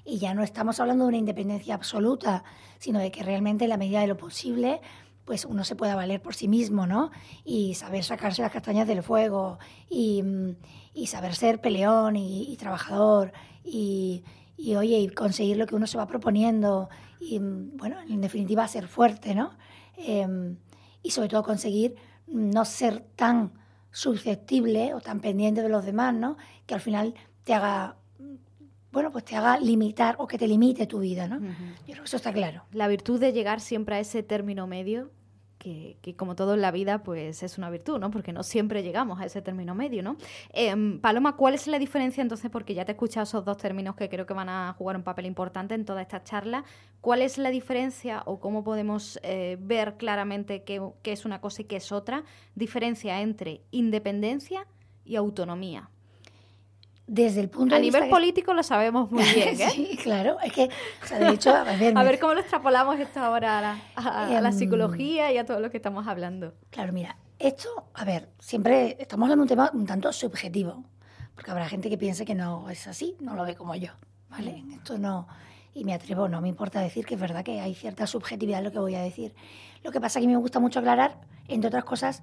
y 0.04 0.18
ya 0.18 0.34
no 0.34 0.42
estamos 0.42 0.80
hablando 0.80 1.04
de 1.04 1.08
una 1.08 1.16
independencia 1.16 1.74
absoluta, 1.74 2.44
sino 2.78 2.98
de 2.98 3.10
que 3.10 3.22
realmente 3.22 3.64
en 3.64 3.70
la 3.70 3.78
medida 3.78 4.00
de 4.00 4.06
lo 4.06 4.18
posible 4.18 4.80
pues 5.24 5.44
uno 5.44 5.64
se 5.64 5.76
pueda 5.76 5.94
valer 5.94 6.20
por 6.20 6.34
sí 6.34 6.48
mismo, 6.48 6.86
¿no? 6.86 7.10
Y 7.44 7.74
saber 7.74 8.04
sacarse 8.04 8.42
las 8.42 8.52
castañas 8.52 8.86
del 8.86 9.02
fuego 9.02 9.58
y, 9.88 10.22
saber 11.06 11.34
ser 11.34 11.60
peleón 11.60 12.16
y, 12.16 12.56
trabajador 12.58 13.32
y, 13.64 14.22
y, 14.56 14.74
oye, 14.76 14.98
y 14.98 15.08
conseguir 15.08 15.56
lo 15.56 15.66
que 15.66 15.74
uno 15.74 15.86
se 15.86 15.98
va 15.98 16.06
proponiendo 16.06 16.88
y, 17.20 17.38
bueno, 17.38 17.96
en 18.08 18.20
definitiva, 18.20 18.66
ser 18.68 18.88
fuerte, 18.88 19.34
¿no? 19.34 19.50
Em, 19.96 20.56
y 21.02 21.10
sobre 21.10 21.28
todo 21.28 21.42
conseguir 21.42 21.96
no 22.26 22.64
ser 22.64 23.00
tan 23.16 23.52
susceptible 23.90 24.94
o 24.94 25.00
tan 25.00 25.20
pendiente 25.20 25.62
de 25.62 25.68
los 25.68 25.84
demás, 25.84 26.14
¿no? 26.14 26.36
Que 26.66 26.74
al 26.74 26.80
final 26.80 27.14
te 27.44 27.54
haga 27.54 27.96
bueno, 28.94 29.10
pues 29.10 29.24
te 29.24 29.34
haga 29.34 29.58
limitar 29.58 30.14
o 30.18 30.28
que 30.28 30.38
te 30.38 30.46
limite 30.46 30.86
tu 30.86 31.00
vida, 31.00 31.26
¿no? 31.26 31.40
Yo 31.40 31.84
creo 31.84 31.98
que 31.98 32.04
eso 32.04 32.16
está 32.16 32.32
claro. 32.32 32.62
La 32.70 32.86
virtud 32.86 33.18
de 33.18 33.32
llegar 33.32 33.60
siempre 33.60 33.96
a 33.96 33.98
ese 33.98 34.22
término 34.22 34.68
medio 34.68 35.10
que, 35.64 36.14
como 36.16 36.36
todo 36.36 36.54
en 36.54 36.60
la 36.60 36.70
vida, 36.70 37.02
pues 37.02 37.42
es 37.42 37.56
una 37.56 37.70
virtud, 37.70 37.98
¿no? 37.98 38.10
Porque 38.10 38.32
no 38.32 38.42
siempre 38.42 38.82
llegamos 38.82 39.20
a 39.20 39.24
ese 39.24 39.40
término 39.40 39.74
medio, 39.74 40.02
¿no? 40.02 40.16
Em, 40.52 41.00
Paloma, 41.00 41.36
¿cuál 41.36 41.54
es 41.54 41.66
la 41.66 41.78
diferencia 41.78 42.20
entonces? 42.20 42.50
Porque 42.50 42.74
ya 42.74 42.84
te 42.84 42.92
he 42.92 42.94
escuchado 42.94 43.24
esos 43.24 43.44
dos 43.44 43.56
términos 43.56 43.96
que 43.96 44.08
creo 44.10 44.26
que 44.26 44.34
van 44.34 44.50
a 44.50 44.74
jugar 44.76 44.96
un 44.96 45.02
papel 45.02 45.24
importante 45.26 45.74
en 45.74 45.84
toda 45.86 46.02
esta 46.02 46.22
charla. 46.22 46.64
¿Cuál 47.00 47.22
es 47.22 47.38
la 47.38 47.50
diferencia 47.50 48.22
o 48.26 48.40
cómo 48.40 48.62
podemos 48.62 49.18
eh, 49.22 49.56
ver 49.60 49.96
claramente 49.96 50.64
qué, 50.64 50.82
qué 51.02 51.12
es 51.12 51.24
una 51.24 51.40
cosa 51.40 51.62
y 51.62 51.64
qué 51.64 51.76
es 51.76 51.92
otra? 51.92 52.24
Diferencia 52.54 53.22
entre 53.22 53.62
independencia 53.70 54.66
y 55.04 55.16
autonomía 55.16 55.88
desde 57.06 57.40
el 57.40 57.50
punto 57.50 57.74
a 57.74 57.78
de 57.78 57.82
vista... 57.82 57.98
A 57.98 58.00
nivel 58.02 58.10
político 58.10 58.54
lo 58.54 58.62
sabemos 58.62 59.10
muy 59.10 59.24
bien, 59.24 59.48
¿eh? 59.60 59.70
sí, 59.70 59.98
claro. 60.02 60.38
Es 60.42 60.52
que, 60.52 60.70
o 61.02 61.06
sea, 61.06 61.18
de 61.18 61.28
hecho... 61.30 61.54
A 61.54 61.64
ver, 61.64 61.92
a 61.96 62.02
ver 62.02 62.18
cómo 62.18 62.34
lo 62.34 62.40
extrapolamos 62.40 62.98
esto 62.98 63.20
ahora 63.20 63.58
a 63.58 63.60
la, 63.60 63.78
a, 63.96 64.40
la, 64.40 64.48
em, 64.48 64.54
psicología 64.54 65.32
y 65.32 65.38
a 65.38 65.44
todo 65.44 65.60
lo 65.60 65.70
que 65.70 65.76
estamos 65.76 66.06
hablando. 66.06 66.54
Claro, 66.70 66.92
mira, 66.92 67.16
esto, 67.38 67.68
a 67.94 68.04
ver, 68.04 68.30
siempre 68.38 68.96
estamos 68.98 69.26
hablando 69.26 69.42
de 69.42 69.44
un 69.44 69.48
tema 69.48 69.70
un 69.74 69.86
tanto 69.86 70.12
subjetivo, 70.12 70.84
porque 71.34 71.50
habrá 71.50 71.68
gente 71.68 71.90
que 71.90 71.98
piense 71.98 72.24
que 72.24 72.34
no 72.34 72.70
es 72.70 72.86
así, 72.86 73.16
no 73.20 73.34
lo 73.34 73.44
ve 73.44 73.54
como 73.54 73.74
yo, 73.74 73.92
¿vale? 74.30 74.62
Mm. 74.62 74.72
Esto 74.74 74.98
no... 74.98 75.26
Y 75.76 75.84
me 75.84 75.92
atrevo, 75.92 76.28
no 76.28 76.40
me 76.40 76.48
importa 76.48 76.80
decir 76.80 77.04
que 77.04 77.14
es 77.14 77.20
verdad 77.20 77.42
que 77.42 77.60
hay 77.60 77.74
cierta 77.74 78.06
subjetividad 78.06 78.60
en 78.60 78.66
lo 78.66 78.70
que 78.70 78.78
voy 78.78 78.94
a 78.94 79.02
decir. 79.02 79.34
Lo 79.82 79.90
que 79.90 80.00
pasa 80.00 80.20
es 80.20 80.22
que 80.22 80.28
me 80.28 80.36
gusta 80.36 80.60
mucho 80.60 80.78
aclarar, 80.78 81.18
entre 81.48 81.66
otras 81.66 81.82
cosas, 81.82 82.22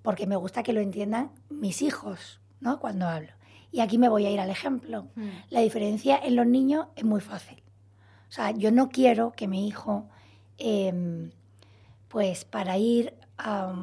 porque 0.00 0.26
me 0.26 0.36
gusta 0.36 0.62
que 0.62 0.72
lo 0.72 0.80
entiendan 0.80 1.32
mis 1.50 1.82
hijos, 1.82 2.40
¿no? 2.60 2.80
Cuando 2.80 3.06
hablo. 3.06 3.32
Y 3.72 3.80
aquí 3.80 3.98
me 3.98 4.08
voy 4.08 4.26
a 4.26 4.30
ir 4.30 4.40
al 4.40 4.50
ejemplo. 4.50 5.08
Mm. 5.14 5.28
La 5.50 5.60
diferencia 5.60 6.18
en 6.22 6.36
los 6.36 6.46
niños 6.46 6.86
es 6.96 7.04
muy 7.04 7.20
fácil. 7.20 7.62
O 8.28 8.32
sea, 8.32 8.52
yo 8.52 8.70
no 8.70 8.88
quiero 8.90 9.32
que 9.32 9.48
mi 9.48 9.66
hijo 9.66 10.08
em, 10.58 11.30
pues 12.08 12.44
para 12.44 12.76
ir 12.78 13.14
a, 13.38 13.74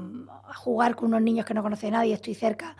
jugar 0.55 0.95
con 0.95 1.09
unos 1.09 1.21
niños 1.21 1.45
que 1.45 1.53
no 1.53 1.63
conoce 1.63 1.89
nadie, 1.91 2.13
estoy 2.13 2.35
cerca, 2.35 2.75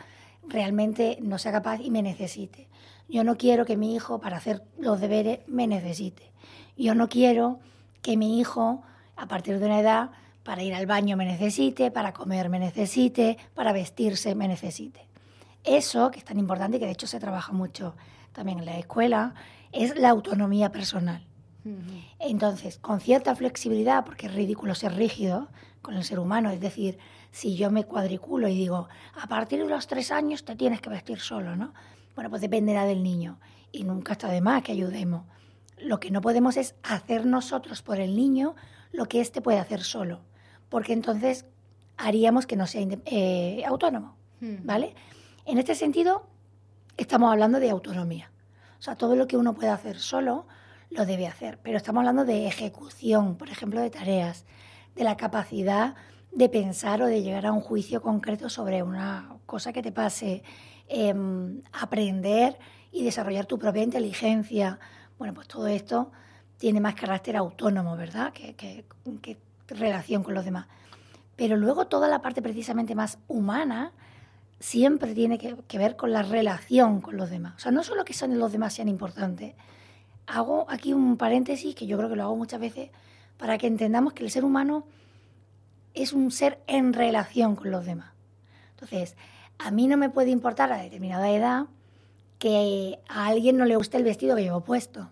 realmente 0.48 1.18
no 1.22 1.38
sea 1.38 1.52
capaz 1.52 1.80
y 1.82 1.92
me 1.92 2.02
necesite. 2.02 2.68
Yo 3.10 3.24
no 3.24 3.38
quiero 3.38 3.66
que 3.66 3.78
mi 3.78 3.96
hijo, 3.96 4.20
para 4.20 4.38
hacer 4.38 4.64
los 4.78 5.00
deberes, 5.00 5.40
me 5.48 5.68
necesite. 5.68 6.32
Yo 6.78 6.96
no 6.96 7.08
quiero 7.10 7.60
que 8.02 8.18
mi 8.18 8.40
hijo, 8.40 8.84
a 9.16 9.28
partir 9.28 9.60
de 9.60 9.66
una 9.66 9.80
edad, 9.80 10.12
para 10.44 10.64
ir 10.64 10.74
al 10.74 10.86
baño 10.86 11.18
me 11.18 11.26
necesite, 11.26 11.92
para 11.92 12.14
comer 12.14 12.50
me 12.50 12.60
necesite, 12.60 13.38
para 13.54 13.74
vestirse 13.74 14.36
me 14.36 14.48
necesite. 14.48 15.08
Eso, 15.68 16.12
que 16.12 16.20
es 16.20 16.26
tan 16.26 16.40
importante 16.40 16.78
y 16.78 16.80
que 16.80 16.86
de 16.86 16.94
hecho 16.94 17.08
se 17.08 17.20
trabaja 17.20 17.52
mucho 17.52 17.96
también 18.32 18.60
en 18.60 18.66
la 18.66 18.78
escuela, 18.78 19.36
es 19.72 19.98
la 19.98 20.10
autonomía 20.10 20.72
personal. 20.72 21.28
Entonces, 22.20 22.78
con 22.78 23.02
cierta 23.02 23.36
flexibilidad, 23.36 24.06
porque 24.06 24.28
es 24.28 24.34
ridículo 24.34 24.74
ser 24.74 24.96
rígido 24.96 25.50
con 25.82 25.96
el 25.96 26.06
ser 26.06 26.20
humano, 26.20 26.50
es 26.50 26.62
decir, 26.62 26.98
si 27.32 27.58
yo 27.58 27.72
me 27.72 27.84
cuadriculo 27.84 28.48
y 28.48 28.56
digo, 28.56 28.88
a 29.22 29.28
partir 29.28 29.60
de 29.62 29.70
los 29.70 29.88
tres 29.88 30.12
años 30.12 30.46
te 30.46 30.56
tienes 30.56 30.80
que 30.80 30.90
vestir 30.90 31.20
solo, 31.20 31.58
¿no? 31.58 31.74
Bueno, 32.16 32.30
pues 32.30 32.42
dependerá 32.42 32.86
del 32.86 33.04
niño 33.04 33.40
y 33.74 33.84
nunca 33.84 34.14
está 34.14 34.30
de 34.30 34.40
más 34.40 34.64
que 34.64 34.72
ayudemos. 34.72 35.26
Lo 35.78 36.00
que 36.00 36.10
no 36.10 36.22
podemos 36.22 36.56
es 36.56 36.76
hacer 36.84 37.26
nosotros 37.26 37.82
por 37.82 38.00
el 38.00 38.16
niño 38.16 38.56
lo 38.94 39.08
que 39.08 39.20
éste 39.20 39.42
puede 39.42 39.60
hacer 39.60 39.84
solo, 39.84 40.22
porque 40.70 40.94
entonces 40.94 41.46
haríamos 41.98 42.48
que 42.48 42.56
no 42.56 42.66
sea 42.66 42.88
eh, 43.06 43.64
autónomo, 43.68 44.16
¿vale? 44.40 44.96
En 45.48 45.58
este 45.58 45.76
sentido, 45.76 46.28
estamos 46.98 47.32
hablando 47.32 47.62
de 47.62 47.70
autonomía. 47.70 48.30
O 48.80 48.82
sea, 48.82 48.98
todo 48.98 49.16
lo 49.16 49.30
que 49.30 49.38
uno 49.38 49.54
puede 49.54 49.70
hacer 49.70 49.98
solo, 49.98 50.46
lo 50.90 51.06
debe 51.06 51.26
hacer. 51.26 51.58
Pero 51.64 51.78
estamos 51.78 52.02
hablando 52.02 52.26
de 52.26 52.48
ejecución, 52.48 53.38
por 53.38 53.48
ejemplo, 53.48 53.80
de 53.80 53.90
tareas, 53.90 54.46
de 54.94 55.06
la 55.06 55.16
capacidad 55.16 55.96
de 56.34 56.50
pensar 56.50 57.02
o 57.02 57.06
de 57.06 57.24
llegar 57.24 57.46
a 57.46 57.54
un 57.54 57.62
juicio 57.62 58.02
concreto 58.02 58.50
sobre 58.50 58.84
una 58.84 59.38
cosa 59.46 59.72
que 59.72 59.82
te 59.82 59.94
pase, 59.94 60.44
em, 60.90 61.62
aprender 61.72 62.60
y 62.92 63.06
desarrollar 63.06 63.46
tu 63.46 63.58
propia 63.58 63.84
inteligencia. 63.84 64.80
Bueno, 65.18 65.34
pues 65.34 65.48
todo 65.48 65.68
esto 65.68 66.12
tiene 66.58 66.82
más 66.82 66.96
carácter 66.96 67.38
autónomo, 67.38 67.96
¿verdad? 67.96 68.34
Que, 68.34 68.54
que, 68.54 69.38
relación 69.70 70.24
con 70.24 70.34
los 70.34 70.44
demás. 70.44 70.68
Pero 71.38 71.56
luego 71.56 71.88
toda 71.88 72.10
la 72.10 72.22
parte 72.22 72.42
precisamente 72.42 72.96
más 72.96 73.18
humana 73.30 73.94
siempre 74.60 75.14
tiene 75.14 75.38
que, 75.38 75.78
ver 75.78 75.96
con 75.96 76.12
la 76.12 76.24
relación 76.24 77.02
con 77.02 77.18
los 77.18 77.30
demás. 77.30 77.54
O 77.58 77.60
sea, 77.60 77.72
no 77.72 77.84
solo 77.84 78.06
que 78.06 78.14
son 78.14 78.38
los 78.40 78.52
demás 78.52 78.74
sean 78.74 78.90
importantes, 78.90 79.56
hago 80.26 80.66
aquí 80.70 80.94
un 80.94 81.18
paréntesis 81.18 81.76
que 81.76 81.88
yo 81.88 81.98
creo 81.98 82.10
que 82.10 82.16
lo 82.16 82.24
hago 82.24 82.36
muchas 82.36 82.60
veces 82.60 82.90
para 83.38 83.58
que 83.58 83.68
entendamos 83.68 84.14
que 84.14 84.24
el 84.24 84.32
ser 84.32 84.44
humano 84.44 84.86
es 85.94 86.14
un 86.14 86.32
ser 86.32 86.60
en 86.68 86.94
relación 86.94 87.56
con 87.56 87.72
los 87.72 87.86
demás. 87.86 88.12
Entonces, 88.72 89.16
a 89.58 89.72
mí 89.72 89.88
no 89.88 89.98
me 89.98 90.10
puede 90.10 90.30
importar 90.32 90.72
a 90.72 90.78
determinada 90.78 91.30
edad 91.32 91.66
que 92.40 93.00
a 93.08 93.28
alguien 93.28 93.58
no 93.58 93.66
le 93.66 93.76
guste 93.76 93.98
el 93.98 94.04
vestido 94.04 94.36
que 94.36 94.44
llevo 94.44 94.62
puesto, 94.62 95.10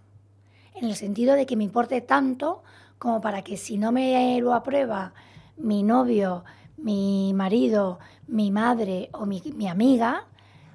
en 0.75 0.85
el 0.85 0.95
sentido 0.95 1.35
de 1.35 1.45
que 1.45 1.55
me 1.55 1.63
importe 1.63 2.01
tanto 2.01 2.63
como 2.99 3.21
para 3.21 3.41
que 3.43 3.57
si 3.57 3.77
no 3.77 3.91
me 3.91 4.39
lo 4.41 4.53
aprueba 4.53 5.13
mi 5.57 5.83
novio, 5.83 6.43
mi 6.77 7.33
marido, 7.33 7.99
mi 8.27 8.51
madre 8.51 9.09
o 9.13 9.25
mi, 9.25 9.41
mi 9.55 9.67
amiga, 9.67 10.25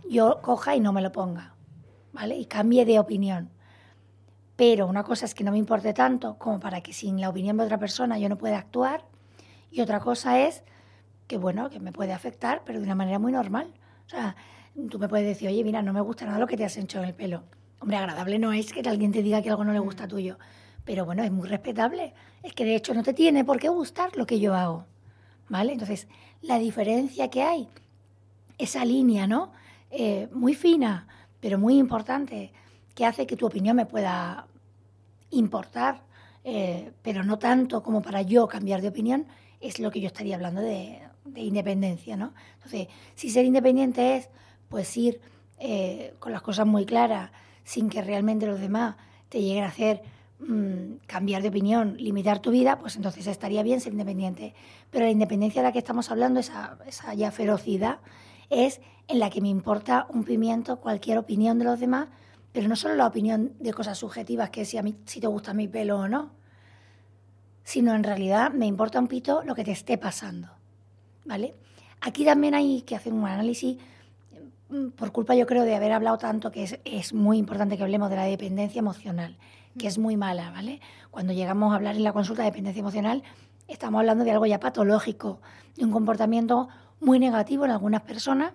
yo 0.09 0.41
coja 0.43 0.77
y 0.77 0.81
no 0.81 0.93
me 0.93 1.03
lo 1.03 1.13
ponga, 1.13 1.55
¿vale? 2.13 2.37
Y 2.37 2.47
cambie 2.47 2.85
de 2.85 2.99
opinión. 2.99 3.51
Pero 4.57 4.87
una 4.87 5.05
cosa 5.05 5.25
es 5.25 5.35
que 5.35 5.43
no 5.43 5.53
me 5.53 5.59
importe 5.59 5.95
tanto 5.95 6.37
como 6.37 6.61
para 6.61 6.83
que 6.83 6.93
sin 6.93 7.21
la 7.21 7.31
opinión 7.31 7.57
de 7.57 7.65
otra 7.65 7.79
persona 7.79 8.19
yo 8.19 8.29
no 8.29 8.37
pueda 8.37 8.59
actuar. 8.59 9.05
Y 9.71 9.81
otra 9.81 10.01
cosa 10.01 10.39
es 10.41 10.65
que, 11.27 11.39
bueno, 11.39 11.71
que 11.71 11.81
me 11.81 11.93
puede 11.93 12.13
afectar, 12.13 12.63
pero 12.67 12.79
de 12.79 12.85
una 12.85 12.95
manera 12.95 13.19
muy 13.19 13.33
normal. 13.33 13.73
O 14.05 14.09
sea, 14.11 14.37
tú 14.91 14.99
me 14.99 15.09
puedes 15.09 15.27
decir, 15.27 15.49
oye, 15.49 15.65
mira, 15.65 15.81
no 15.81 15.93
me 15.93 16.01
gusta 16.01 16.27
nada 16.27 16.39
lo 16.39 16.47
que 16.47 16.57
te 16.57 16.65
has 16.65 16.77
hecho 16.77 16.99
en 16.99 17.07
el 17.07 17.15
pelo. 17.15 17.45
Hombre, 17.81 17.97
agradable 17.97 18.39
no 18.39 18.53
es 18.53 18.73
que 18.73 18.81
alguien 18.87 19.13
te 19.13 19.23
diga 19.23 19.41
que 19.41 19.49
algo 19.49 19.65
no 19.65 19.73
le 19.73 19.79
gusta 19.79 20.07
tuyo. 20.07 20.39
Pero 20.85 21.07
bueno, 21.07 21.23
es 21.23 21.31
muy 21.31 21.49
respetable. 21.49 22.13
Es 22.43 22.53
que 22.53 22.65
de 22.65 22.75
hecho 22.75 22.93
no 22.93 23.03
te 23.03 23.15
tiene 23.15 23.45
por 23.45 23.59
qué 23.59 23.71
gustar 23.71 24.15
lo 24.17 24.27
que 24.27 24.41
yo 24.41 24.55
hago. 24.55 24.85
¿Vale? 25.49 25.73
Entonces, 25.73 26.07
la 26.43 26.59
diferencia 26.59 27.29
que 27.29 27.43
hay, 27.43 27.69
esa 28.59 28.85
línea, 28.85 29.27
¿no? 29.27 29.53
Eh, 29.91 30.29
muy 30.33 30.55
fina, 30.55 31.07
pero 31.41 31.59
muy 31.59 31.79
importante, 31.79 32.53
que 32.95 33.07
hace 33.07 33.27
que 33.27 33.37
tu 33.37 33.47
opinión 33.47 33.77
me 33.77 33.87
pueda 33.87 34.47
importar, 35.31 36.03
eh, 36.45 36.93
pero 37.03 37.23
no 37.25 37.39
tanto 37.39 37.83
como 37.83 38.03
para 38.03 38.23
yo 38.23 38.47
cambiar 38.49 38.81
de 38.83 38.89
opinión, 38.89 39.27
es 39.61 39.79
lo 39.79 39.91
que 39.91 40.01
yo 40.01 40.07
estaría 40.07 40.37
hablando 40.37 40.61
de, 40.61 41.01
independencia, 41.37 42.17
¿no? 42.17 42.33
Entonces, 42.55 42.89
si 43.15 43.31
ser 43.31 43.45
independiente 43.45 44.17
es, 44.17 44.29
pues 44.69 44.97
ir 44.97 45.21
eh, 45.59 46.15
con 46.19 46.33
las 46.33 46.43
cosas 46.43 46.67
muy 46.67 46.87
claras, 46.87 47.31
sin 47.63 47.89
que 47.89 48.03
realmente 48.03 48.47
los 48.47 48.61
demás 48.61 48.97
te 49.29 49.41
lleguen 49.41 49.65
a 49.65 49.69
hacer 49.69 50.03
mm, 50.41 51.07
cambiar 51.07 51.43
de 51.43 51.49
opinión, 51.49 51.97
limitar 51.99 52.41
tu 52.41 52.51
vida, 52.51 52.79
pues 52.79 52.97
entonces 52.97 53.27
estaría 53.27 53.63
bien 53.63 53.81
ser 53.81 53.93
independiente. 53.93 54.55
Pero 54.91 55.05
la 55.05 55.11
independencia 55.11 55.63
de 55.63 55.69
la 55.69 55.73
que 55.73 55.79
estamos 55.79 56.11
hablando, 56.11 56.41
esa, 56.41 56.79
esa 56.87 57.15
ya 57.15 57.31
ferocidad, 57.31 58.01
es 58.51 58.81
en 59.09 59.19
la 59.19 59.31
que 59.31 59.41
me 59.41 59.49
importa 59.49 60.07
un 60.11 60.25
pimiento 60.25 60.81
cualquier 60.81 61.19
opinión 61.19 61.59
de 61.59 61.65
los 61.65 61.81
demás, 61.81 62.09
pero 62.53 62.69
no 62.69 62.77
solo 62.77 62.95
la 62.97 63.07
opinión 63.07 63.53
de 63.61 63.73
cosas 63.73 63.99
subjetivas, 63.99 64.51
que 64.51 64.65
si, 64.65 64.77
a 64.77 64.83
mí, 64.83 64.97
si 65.07 65.21
te 65.21 65.27
gusta 65.27 65.55
mi 65.55 65.69
pelo 65.69 65.99
o 65.99 66.09
no, 66.09 66.31
sino 67.65 67.95
en 67.95 68.03
realidad 68.03 68.53
me 68.53 68.67
importa 68.67 68.99
un 68.99 69.07
pito 69.07 69.43
lo 69.45 69.55
que 69.55 69.65
te 69.65 69.71
esté 69.71 69.99
pasando. 69.99 70.49
¿Vale? 71.25 71.55
Aquí 72.01 72.25
también 72.25 72.55
hay 72.55 72.83
que 72.83 72.97
hacer 72.97 73.13
un 73.13 73.25
análisis, 73.27 73.77
mm, 74.71 74.89
por 74.91 75.13
culpa 75.13 75.35
yo 75.35 75.47
creo 75.47 75.65
de 75.65 75.77
haber 75.77 75.93
hablado 75.93 76.19
tanto, 76.19 76.51
que 76.51 76.65
es, 76.65 76.81
es 76.85 77.13
muy 77.13 77.39
importante 77.39 77.77
que 77.77 77.83
hablemos 77.83 78.11
de 78.11 78.17
la 78.17 78.25
dependencia 78.25 78.81
emocional, 78.81 79.37
que 79.81 79.89
es 79.89 79.99
muy 79.99 80.17
mala, 80.17 80.51
¿vale? 80.51 80.81
Cuando 81.11 81.33
llegamos 81.33 81.73
a 81.73 81.77
hablar 81.77 81.97
en 81.97 82.05
la 82.05 82.13
consulta 82.13 82.43
de 82.43 82.51
dependencia 82.51 82.81
emocional, 82.81 83.23
estamos 83.67 84.01
hablando 84.01 84.25
de 84.25 84.31
algo 84.31 84.45
ya 84.45 84.61
patológico, 84.61 85.41
de 85.77 85.85
un 85.85 85.91
comportamiento 85.91 86.69
muy 87.01 87.19
negativo 87.19 87.65
en 87.65 87.71
algunas 87.71 88.03
personas 88.03 88.53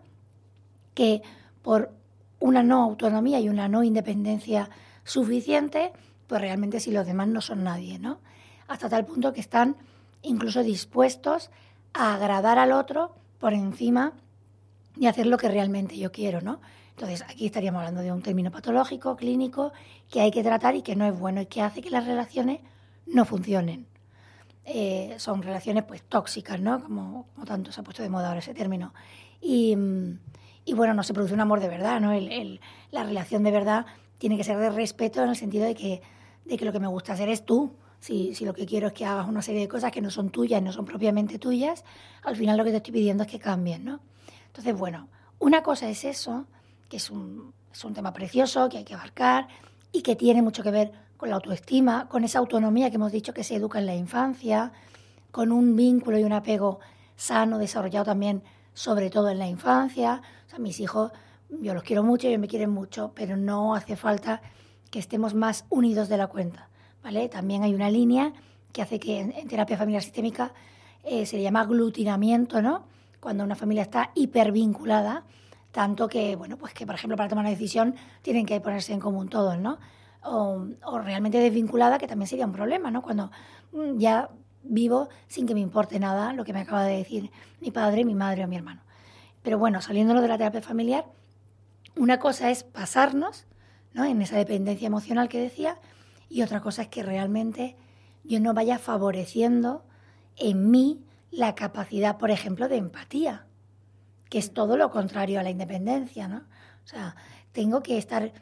que 0.94 1.24
por 1.64 1.92
una 2.40 2.62
no 2.62 2.84
autonomía 2.84 3.40
y 3.40 3.50
una 3.50 3.68
no 3.68 3.84
independencia 3.84 4.70
suficiente, 5.04 5.94
pues 6.28 6.42
realmente 6.42 6.80
si 6.80 6.92
los 6.92 7.08
demás 7.08 7.28
no 7.28 7.42
son 7.42 7.64
nadie, 7.64 7.98
¿no? 7.98 8.20
Hasta 8.68 8.88
tal 8.88 9.06
punto 9.06 9.34
que 9.34 9.42
están 9.42 9.76
incluso 10.22 10.62
dispuestos 10.62 11.50
a 11.94 12.14
agradar 12.14 12.60
al 12.60 12.72
otro 12.72 13.16
por 13.40 13.54
encima 13.54 14.14
de 14.96 15.08
hacer 15.08 15.26
lo 15.26 15.38
que 15.38 15.50
realmente 15.50 15.98
yo 15.98 16.12
quiero, 16.12 16.42
¿no? 16.42 16.62
Entonces, 16.92 17.24
aquí 17.24 17.48
estaríamos 17.48 17.80
hablando 17.80 18.02
de 18.02 18.12
un 18.14 18.22
término 18.22 18.52
patológico, 18.52 19.18
clínico, 19.18 19.74
que 20.16 20.22
hay 20.22 20.32
que 20.32 20.44
tratar 20.44 20.78
y 20.78 20.82
que 20.82 20.96
no 20.96 21.06
es 21.06 21.20
bueno 21.20 21.42
y 21.42 21.46
que 21.46 21.62
hace 21.62 21.82
que 21.82 21.90
las 21.90 22.06
relaciones 22.06 22.62
no 23.06 23.26
funcionen. 23.26 23.86
Eh, 24.64 25.14
son 25.18 25.44
relaciones 25.44 25.84
pues 25.84 26.04
tóxicas, 26.04 26.58
¿no? 26.62 26.82
Como, 26.82 27.28
como 27.36 27.46
tanto 27.46 27.74
se 27.74 27.82
ha 27.82 27.84
puesto 27.84 28.02
de 28.02 28.08
moda 28.08 28.30
ahora 28.30 28.40
ese 28.40 28.54
término. 28.54 28.94
Y, 29.42 29.76
mm, 29.76 30.20
y 30.64 30.74
bueno, 30.74 30.94
no 30.94 31.04
se 31.04 31.14
produce 31.14 31.34
un 31.34 31.42
amor 31.42 31.60
de 31.60 31.68
verdad, 31.68 32.00
¿no? 32.00 32.14
El, 32.14 32.62
la 32.92 33.04
relación 33.04 33.44
de 33.44 33.52
verdad 33.52 33.88
tiene 34.18 34.38
que 34.38 34.46
ser 34.46 34.58
de 34.58 34.70
respeto 34.70 35.22
en 35.22 35.28
el 35.28 35.36
sentido 35.36 35.66
de 35.66 35.76
que, 35.76 36.02
de 36.46 36.58
que 36.58 36.64
lo 36.64 36.72
que 36.72 36.80
me 36.80 36.88
gusta 36.88 37.12
hacer 37.12 37.28
es 37.28 37.46
tú. 37.46 37.74
Si, 38.00 38.36
si 38.36 38.46
lo 38.46 38.54
que 38.54 38.66
quiero 38.66 38.88
es 38.88 38.94
que 38.94 39.06
hagas 39.06 39.28
una 39.28 39.42
serie 39.42 39.60
de 39.60 39.68
cosas 39.68 39.92
que 39.92 40.00
no 40.00 40.12
son 40.12 40.30
tuyas, 40.30 40.62
no 40.62 40.72
son 40.72 40.86
propiamente 40.86 41.40
tuyas, 41.40 41.84
al 42.24 42.38
final 42.38 42.56
lo 42.56 42.64
que 42.64 42.72
te 42.72 42.78
estoy 42.78 42.94
pidiendo 42.94 43.24
es 43.24 43.30
que 43.30 43.40
cambien, 43.40 43.84
¿no? 43.84 44.00
Entonces, 44.48 44.78
bueno, 44.78 45.10
una 45.40 45.62
cosa 45.62 45.90
es 45.90 46.06
eso, 46.06 46.46
que 46.88 46.96
es 46.96 47.10
un, 47.10 47.54
es 47.74 47.84
un 47.84 47.94
tema 47.94 48.14
precioso, 48.14 48.70
que 48.70 48.78
hay 48.78 48.86
que 48.86 48.94
abarcar 48.94 49.50
y 49.96 50.02
que 50.02 50.18
tiene 50.18 50.42
mucho 50.42 50.62
que 50.62 50.72
ver 50.72 50.92
con 51.16 51.30
la 51.30 51.36
autoestima, 51.36 52.10
con 52.10 52.26
esa 52.26 52.40
autonomía 52.40 52.90
que 52.90 52.98
hemos 52.98 53.14
dicho 53.14 53.34
que 53.34 53.46
se 53.46 53.56
educa 53.56 53.80
en 53.80 53.86
la 53.86 53.96
infancia, 53.96 54.74
con 55.32 55.54
un 55.54 55.78
vínculo 55.78 56.20
y 56.20 56.24
un 56.26 56.34
apego 56.34 56.82
sano 57.16 57.58
desarrollado 57.58 58.04
también 58.04 58.44
sobre 58.74 59.10
todo 59.10 59.30
en 59.30 59.40
la 59.40 59.48
infancia. 59.48 60.22
O 60.46 60.50
sea, 60.50 60.60
mis 60.60 60.82
hijos, 60.82 61.14
yo 61.62 61.74
los 61.74 61.84
quiero 61.84 62.04
mucho, 62.04 62.28
ellos 62.28 62.42
me 62.42 62.50
quieren 62.50 62.72
mucho, 62.72 63.14
pero 63.16 63.38
no 63.38 63.74
hace 63.74 63.96
falta 63.96 64.42
que 64.92 65.00
estemos 65.00 65.34
más 65.34 65.64
unidos 65.70 66.10
de 66.10 66.18
la 66.18 66.28
cuenta. 66.28 66.68
¿vale? 67.02 67.30
También 67.30 67.64
hay 67.64 67.74
una 67.74 67.90
línea 67.90 68.34
que 68.74 68.82
hace 68.82 69.00
que 69.00 69.22
en, 69.22 69.48
terapia 69.48 69.78
familiar 69.78 70.04
sistémica 70.04 70.52
eh, 71.06 71.26
se 71.26 71.42
llama 71.42 71.62
aglutinamiento, 71.62 72.62
¿no? 72.62 72.84
Cuando 73.22 73.46
una 73.46 73.56
familia 73.56 73.84
está 73.84 74.12
hipervinculada, 74.14 75.24
tanto 75.76 76.08
que, 76.08 76.38
bueno, 76.38 76.58
pues 76.58 76.74
que, 76.74 76.86
por 76.86 76.96
ejemplo, 76.96 77.18
para 77.18 77.28
tomar 77.28 77.44
una 77.44 77.50
decisión 77.50 77.96
tienen 78.22 78.46
que 78.46 78.62
ponerse 78.62 78.94
en 78.94 79.02
común 79.02 79.28
todos, 79.28 79.58
¿no? 79.58 79.78
O, 80.24 80.66
o 80.86 81.00
realmente 81.00 81.38
desvinculada, 81.38 81.98
que 81.98 82.08
también 82.08 82.30
sería 82.30 82.46
un 82.46 82.54
problema, 82.54 82.92
¿no? 82.92 83.02
Cuando 83.02 83.30
mm, 83.74 83.98
ya 83.98 84.30
vivo 84.64 85.10
sin 85.28 85.46
que 85.46 85.54
me 85.54 85.60
importe 85.60 86.00
nada 86.00 86.32
lo 86.32 86.46
que 86.46 86.54
me 86.54 86.62
acaba 86.62 86.86
de 86.86 86.96
decir 86.96 87.30
mi 87.60 87.72
padre, 87.72 88.06
mi 88.06 88.16
madre 88.16 88.46
o 88.46 88.48
mi 88.48 88.56
hermano. 88.56 88.84
Pero 89.44 89.60
bueno, 89.60 89.82
saliéndolo 89.82 90.22
de 90.22 90.30
la 90.30 90.38
terapia 90.38 90.62
familiar, 90.62 91.08
una 91.98 92.20
cosa 92.20 92.50
es 92.50 92.64
pasarnos 92.64 93.46
¿no? 93.92 94.06
en 94.06 94.22
esa 94.22 94.38
dependencia 94.38 94.88
emocional 94.88 95.28
que 95.28 95.42
decía 95.42 95.78
y 96.30 96.42
otra 96.42 96.62
cosa 96.62 96.84
es 96.84 96.88
que 96.88 97.04
realmente 97.04 97.76
yo 98.24 98.40
no 98.40 98.54
vaya 98.54 98.80
favoreciendo 98.80 99.84
en 100.38 100.72
mí 100.72 101.04
la 101.32 101.54
capacidad, 101.54 102.18
por 102.18 102.32
ejemplo, 102.32 102.70
de 102.70 102.78
empatía, 102.78 103.46
que 104.30 104.38
es 104.38 104.54
todo 104.54 104.78
lo 104.78 104.90
contrario 104.92 105.40
a 105.40 105.44
la 105.44 105.50
independencia, 105.50 106.28
¿no? 106.28 106.44
O 106.84 106.88
sea, 106.88 107.16
tengo 107.52 107.82
que 107.82 107.98
estar, 107.98 108.34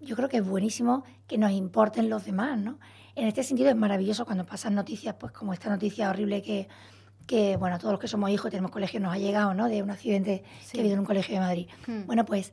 yo 0.00 0.16
creo 0.16 0.28
que 0.28 0.38
es 0.38 0.46
buenísimo 0.46 1.04
que 1.26 1.38
nos 1.38 1.52
importen 1.52 2.10
los 2.10 2.24
demás, 2.24 2.58
¿no? 2.58 2.78
En 3.14 3.26
este 3.26 3.42
sentido 3.42 3.70
es 3.70 3.76
maravilloso 3.76 4.24
cuando 4.24 4.46
pasan 4.46 4.74
noticias, 4.74 5.14
pues 5.18 5.32
como 5.32 5.52
esta 5.52 5.68
noticia 5.68 6.10
horrible 6.10 6.42
que, 6.42 6.68
que 7.26 7.56
bueno, 7.56 7.78
todos 7.78 7.92
los 7.92 8.00
que 8.00 8.08
somos 8.08 8.30
hijos, 8.30 8.50
tenemos 8.50 8.70
colegio, 8.70 9.00
nos 9.00 9.14
ha 9.14 9.18
llegado, 9.18 9.54
¿no? 9.54 9.68
De 9.68 9.82
un 9.82 9.90
accidente 9.90 10.42
que 10.70 10.78
ha 10.78 10.80
habido 10.80 10.94
en 10.94 11.00
un 11.00 11.06
colegio 11.06 11.34
de 11.34 11.40
Madrid. 11.40 11.68
Hmm. 11.86 12.06
Bueno, 12.06 12.24
pues 12.24 12.52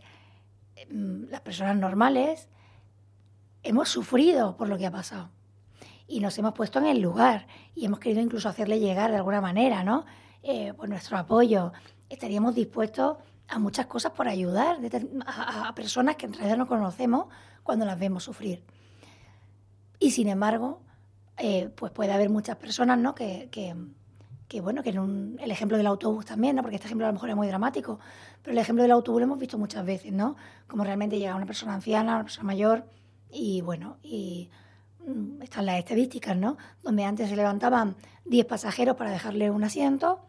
mm, 0.91 1.25
las 1.29 1.41
personas 1.41 1.77
normales 1.77 2.47
hemos 3.63 3.89
sufrido 3.89 4.55
por 4.57 4.69
lo 4.69 4.77
que 4.77 4.85
ha 4.85 4.91
pasado 4.91 5.29
y 6.07 6.21
nos 6.21 6.37
hemos 6.37 6.53
puesto 6.53 6.79
en 6.79 6.85
el 6.85 7.01
lugar 7.01 7.47
y 7.75 7.85
hemos 7.85 7.99
querido 7.99 8.21
incluso 8.21 8.47
hacerle 8.49 8.79
llegar 8.79 9.11
de 9.11 9.17
alguna 9.17 9.41
manera, 9.41 9.83
¿no? 9.83 10.05
Eh, 10.41 10.73
pues 10.75 10.89
nuestro 10.89 11.17
apoyo. 11.17 11.73
Estaríamos 12.09 12.55
dispuestos 12.55 13.17
a 13.47 13.59
muchas 13.59 13.85
cosas 13.85 14.11
por 14.11 14.27
ayudar 14.27 14.79
a, 15.25 15.73
personas 15.75 16.15
que 16.15 16.25
en 16.25 16.33
realidad 16.33 16.57
no 16.57 16.67
conocemos 16.67 17.27
cuando 17.63 17.85
las 17.85 17.99
vemos 17.99 18.23
sufrir. 18.23 18.63
Y 19.99 20.11
sin 20.11 20.27
embargo, 20.27 20.81
eh, 21.37 21.69
pues 21.75 21.91
puede 21.91 22.11
haber 22.11 22.29
muchas 22.29 22.57
personas, 22.57 22.97
¿no? 22.97 23.15
Que, 23.15 23.49
que, 23.51 24.61
bueno, 24.61 24.83
que 24.83 24.89
en 24.89 25.37
el 25.39 25.51
ejemplo 25.51 25.77
del 25.77 25.87
autobús 25.87 26.25
también, 26.25 26.55
¿no? 26.55 26.61
Porque 26.61 26.75
este 26.75 26.87
ejemplo 26.87 27.05
a 27.05 27.09
lo 27.09 27.13
mejor 27.13 27.29
es 27.29 27.35
muy 27.35 27.47
dramático, 27.47 27.99
pero 28.41 28.53
el 28.53 28.57
ejemplo 28.57 28.83
del 28.83 28.91
autobús 28.91 29.21
lo 29.21 29.25
hemos 29.25 29.39
visto 29.39 29.57
muchas 29.57 29.85
veces, 29.85 30.11
¿no? 30.11 30.35
Como 30.67 30.83
realmente 30.83 31.19
llega 31.19 31.35
una 31.35 31.45
persona 31.45 31.73
anciana, 31.73 32.15
una 32.15 32.23
persona 32.23 32.45
mayor 32.45 32.85
y 33.29 33.61
bueno, 33.61 33.97
y 34.03 34.49
Mm, 35.07 35.41
están 35.41 35.65
las 35.65 35.79
estadísticas, 35.79 36.35
¿no? 36.35 36.57
Donde 36.83 37.05
antes 37.05 37.29
se 37.29 37.35
levantaban 37.37 37.95
10 38.25 38.45
pasajeros 38.45 38.97
para 38.97 39.09
dejarle 39.09 39.49
un 39.49 39.63
asiento, 39.63 40.19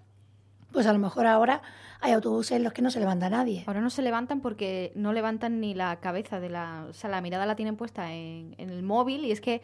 pues 0.72 0.86
a 0.86 0.92
lo 0.92 0.98
mejor 0.98 1.26
ahora 1.26 1.62
hay 2.00 2.12
autobuses 2.12 2.52
en 2.52 2.64
los 2.64 2.72
que 2.72 2.82
no 2.82 2.90
se 2.90 3.00
levanta 3.00 3.30
nadie. 3.30 3.64
Ahora 3.66 3.80
no 3.80 3.90
se 3.90 4.02
levantan 4.02 4.40
porque 4.40 4.92
no 4.94 5.12
levantan 5.12 5.60
ni 5.60 5.74
la 5.74 5.96
cabeza 5.96 6.40
de 6.40 6.48
la... 6.48 6.86
O 6.88 6.92
sea, 6.92 7.10
la 7.10 7.20
mirada 7.20 7.46
la 7.46 7.56
tienen 7.56 7.76
puesta 7.76 8.12
en, 8.12 8.54
el 8.58 8.82
móvil 8.82 9.24
y 9.24 9.32
es 9.32 9.40
que 9.40 9.62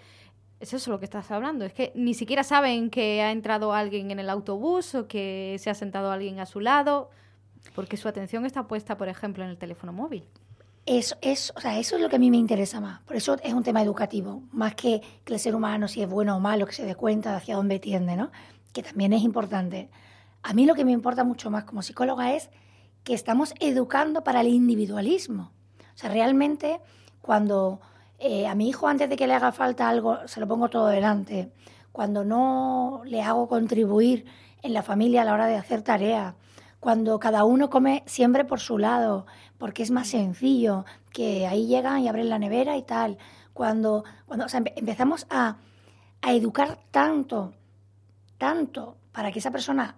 es 0.60 0.72
eso 0.72 0.90
lo 0.90 0.98
que 0.98 1.04
estás 1.04 1.30
hablando. 1.30 1.64
Es 1.64 1.72
que 1.72 1.92
ni 1.94 2.14
siquiera 2.14 2.42
saben 2.42 2.90
que 2.90 3.22
ha 3.22 3.32
entrado 3.32 3.72
alguien 3.72 4.10
en 4.10 4.18
el 4.18 4.30
autobús 4.30 4.94
o 4.94 5.06
que 5.06 5.56
se 5.60 5.70
ha 5.70 5.74
sentado 5.74 6.10
alguien 6.10 6.40
a 6.40 6.46
su 6.46 6.60
lado, 6.60 7.10
porque 7.74 7.96
su 7.96 8.08
atención 8.08 8.46
está 8.46 8.66
puesta, 8.66 8.96
por 8.96 9.08
ejemplo, 9.08 9.44
en 9.44 9.50
el 9.50 9.58
teléfono 9.58 9.92
móvil. 9.92 10.24
Eso, 10.86 11.16
es, 11.22 11.52
o 11.56 11.60
sea, 11.60 11.78
eso 11.78 11.96
es 11.96 12.02
lo 12.02 12.10
que 12.10 12.16
a 12.16 12.18
mí 12.18 12.30
me 12.30 12.36
interesa 12.36 12.80
más. 12.80 13.00
Por 13.02 13.16
eso 13.16 13.36
es 13.42 13.54
un 13.54 13.62
tema 13.62 13.82
educativo, 13.82 14.42
más 14.52 14.74
que, 14.74 15.00
que 15.24 15.32
el 15.32 15.38
ser 15.38 15.54
humano, 15.54 15.88
si 15.88 16.02
es 16.02 16.08
bueno 16.08 16.36
o 16.36 16.40
malo, 16.40 16.66
que 16.66 16.74
se 16.74 16.84
dé 16.84 16.94
cuenta 16.94 17.30
de 17.30 17.36
hacia 17.36 17.56
dónde 17.56 17.78
tiende, 17.78 18.16
¿no? 18.16 18.30
que 18.74 18.82
también 18.82 19.14
es 19.14 19.22
importante. 19.22 19.88
A 20.44 20.52
mí 20.52 20.66
lo 20.66 20.74
que 20.74 20.84
me 20.84 20.92
importa 20.92 21.24
mucho 21.24 21.50
más 21.50 21.64
como 21.64 21.80
psicóloga 21.80 22.34
es 22.34 22.50
que 23.02 23.14
estamos 23.14 23.54
educando 23.60 24.22
para 24.22 24.42
el 24.42 24.48
individualismo. 24.48 25.52
O 25.80 25.96
sea, 25.96 26.10
realmente 26.10 26.80
cuando 27.22 27.80
eh, 28.18 28.46
a 28.46 28.54
mi 28.54 28.68
hijo 28.68 28.86
antes 28.86 29.08
de 29.08 29.16
que 29.16 29.26
le 29.26 29.32
haga 29.32 29.52
falta 29.52 29.88
algo, 29.88 30.28
se 30.28 30.40
lo 30.40 30.46
pongo 30.46 30.68
todo 30.68 30.88
delante, 30.88 31.50
cuando 31.92 32.24
no 32.24 33.00
le 33.06 33.22
hago 33.22 33.48
contribuir 33.48 34.26
en 34.60 34.74
la 34.74 34.82
familia 34.82 35.22
a 35.22 35.24
la 35.24 35.32
hora 35.32 35.46
de 35.46 35.56
hacer 35.56 35.80
tareas, 35.80 36.34
cuando 36.78 37.18
cada 37.18 37.44
uno 37.44 37.70
come 37.70 38.02
siempre 38.04 38.44
por 38.44 38.60
su 38.60 38.76
lado, 38.76 39.24
porque 39.56 39.82
es 39.82 39.90
más 39.90 40.08
sencillo, 40.08 40.84
que 41.10 41.46
ahí 41.46 41.66
llegan 41.66 42.00
y 42.00 42.08
abren 42.08 42.28
la 42.28 42.38
nevera 42.38 42.76
y 42.76 42.82
tal. 42.82 43.16
Cuando, 43.54 44.04
cuando 44.26 44.44
empezamos 44.76 45.26
a, 45.30 45.56
educar 46.26 46.78
tanto, 46.90 47.54
tanto, 48.36 48.98
para 49.10 49.32
que 49.32 49.38
esa 49.38 49.50
persona 49.50 49.96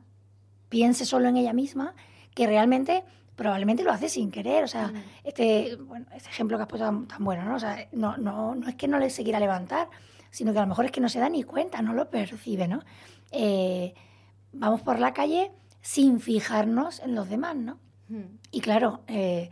piense 0.68 1.04
solo 1.04 1.28
en 1.28 1.36
ella 1.36 1.52
misma, 1.52 1.94
que 2.34 2.46
realmente 2.46 3.04
probablemente 3.36 3.84
lo 3.84 3.92
hace 3.92 4.08
sin 4.08 4.30
querer. 4.30 4.64
O 4.64 4.68
sea, 4.68 4.92
este, 5.22 5.76
bueno, 5.76 6.06
este 6.14 6.28
ejemplo 6.30 6.56
que 6.56 6.62
has 6.62 6.68
puesto 6.68 6.86
tan, 6.86 7.06
tan, 7.06 7.24
bueno, 7.24 7.44
¿no? 7.44 7.54
O 7.54 7.58
sea, 7.58 7.86
no, 7.92 8.16
no, 8.16 8.54
no 8.54 8.68
es 8.68 8.74
que 8.74 8.88
no 8.88 8.98
le 8.98 9.10
se 9.10 9.22
quiera 9.22 9.38
levantar, 9.38 9.88
sino 10.30 10.52
que 10.52 10.58
a 10.58 10.62
lo 10.62 10.68
mejor 10.68 10.86
es 10.86 10.90
que 10.90 11.00
no 11.00 11.08
se 11.08 11.20
da 11.20 11.28
ni 11.28 11.42
cuenta, 11.42 11.82
no 11.82 11.92
lo 11.92 12.10
percibe, 12.10 12.66
¿no? 12.66 12.82
Eh, 13.30 13.94
vamos 14.52 14.82
por 14.82 14.98
la 14.98 15.12
calle 15.12 15.52
sin 15.80 16.20
fijarnos 16.20 17.00
en 17.00 17.14
los 17.14 17.28
demás, 17.28 17.56
¿no? 17.56 17.78
Y 18.50 18.60
claro, 18.60 19.00
eh, 19.08 19.50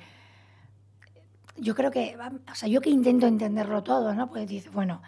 yo 1.56 1.74
creo 1.74 1.90
que, 1.90 2.16
o 2.50 2.54
sea, 2.54 2.68
yo 2.68 2.80
que 2.80 2.90
intento 2.90 3.26
entenderlo 3.26 3.82
todo, 3.82 4.14
¿no? 4.14 4.28
Pues 4.28 4.48
dice, 4.48 4.70
bueno, 4.70 5.02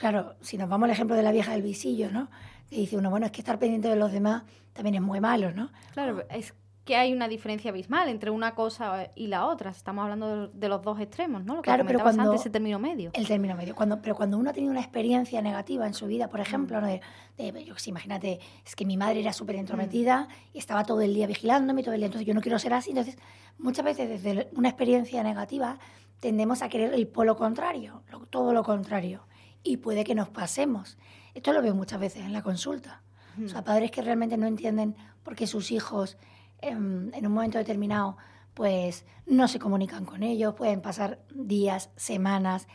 claro, 0.00 0.34
si 0.40 0.56
nos 0.56 0.68
vamos 0.68 0.86
al 0.86 0.92
ejemplo 0.92 1.14
de 1.14 1.22
la 1.22 1.30
vieja 1.30 1.52
del 1.52 1.62
visillo, 1.62 2.10
¿no? 2.10 2.30
Que 2.70 2.76
dice 2.76 2.96
uno, 2.96 3.10
bueno, 3.10 3.26
es 3.26 3.32
que 3.32 3.42
estar 3.42 3.58
pendiente 3.58 3.88
de 3.88 3.96
los 3.96 4.10
demás 4.10 4.44
también 4.72 4.94
es 4.94 5.02
muy 5.02 5.20
malo, 5.20 5.52
¿no? 5.52 5.70
Claro, 5.92 6.24
es 6.30 6.54
que 6.86 6.96
hay 6.96 7.12
una 7.12 7.28
diferencia 7.28 7.70
abismal 7.70 8.08
entre 8.08 8.30
una 8.30 8.54
cosa 8.54 9.10
y 9.14 9.26
la 9.26 9.44
otra. 9.46 9.70
Estamos 9.70 10.02
hablando 10.02 10.48
de 10.48 10.68
los 10.68 10.80
dos 10.82 10.98
extremos, 10.98 11.44
¿no? 11.44 11.56
Lo 11.56 11.62
que 11.62 11.66
claro, 11.66 11.84
pero 11.86 12.00
cuando 12.00 12.22
antes, 12.22 12.40
ese 12.40 12.50
término 12.50 12.78
medio. 12.78 13.10
El 13.12 13.28
término 13.28 13.54
medio. 13.54 13.74
Cuando, 13.74 14.00
pero 14.00 14.16
cuando 14.16 14.38
uno 14.38 14.48
ha 14.48 14.52
tenido 14.54 14.70
una 14.70 14.80
experiencia 14.80 15.42
negativa 15.42 15.86
en 15.86 15.92
su 15.92 16.06
vida, 16.06 16.28
por 16.28 16.40
ejemplo, 16.40 16.80
mm. 16.80 16.84
de, 16.84 17.64
yo 17.64 17.74
imagínate, 17.84 18.40
es 18.64 18.74
que 18.74 18.86
mi 18.86 18.96
madre 18.96 19.20
era 19.20 19.34
súper 19.34 19.56
entrometida 19.56 20.28
y 20.54 20.58
estaba 20.58 20.84
todo 20.84 21.02
el 21.02 21.12
día 21.12 21.26
vigilándome, 21.26 21.82
todo 21.82 21.92
el 21.94 22.00
día, 22.00 22.06
entonces 22.06 22.26
yo 22.26 22.32
no 22.32 22.40
quiero 22.40 22.58
ser 22.58 22.72
así. 22.72 22.90
Entonces, 22.90 23.18
muchas 23.58 23.84
veces 23.84 24.08
desde 24.08 24.48
una 24.56 24.70
experiencia 24.70 25.22
negativa 25.22 25.78
tendemos 26.20 26.62
a 26.62 26.70
querer 26.70 26.94
el 26.94 27.06
polo 27.06 27.36
contrario, 27.36 28.02
todo 28.30 28.54
lo 28.54 28.62
contrario. 28.62 29.26
Y 29.62 29.78
puede 29.78 30.04
que 30.04 30.14
nos 30.14 30.28
pasemos. 30.28 30.98
Esto 31.34 31.52
lo 31.52 31.62
veo 31.62 31.74
muchas 31.74 32.00
veces 32.00 32.24
en 32.24 32.32
la 32.32 32.42
consulta. 32.42 33.02
O 33.44 33.48
sea, 33.48 33.62
padres 33.62 33.90
que 33.90 34.02
realmente 34.02 34.36
no 34.36 34.46
entienden 34.46 34.96
por 35.22 35.34
qué 35.34 35.46
sus 35.46 35.70
hijos 35.70 36.18
en, 36.60 37.12
un 37.14 37.32
momento 37.32 37.58
determinado 37.58 38.16
pues 38.54 39.06
no 39.26 39.48
se 39.48 39.58
comunican 39.58 40.04
con 40.04 40.22
ellos, 40.22 40.54
pueden 40.54 40.82
pasar 40.82 41.20
días, 41.32 41.90
semanas, 41.96 42.66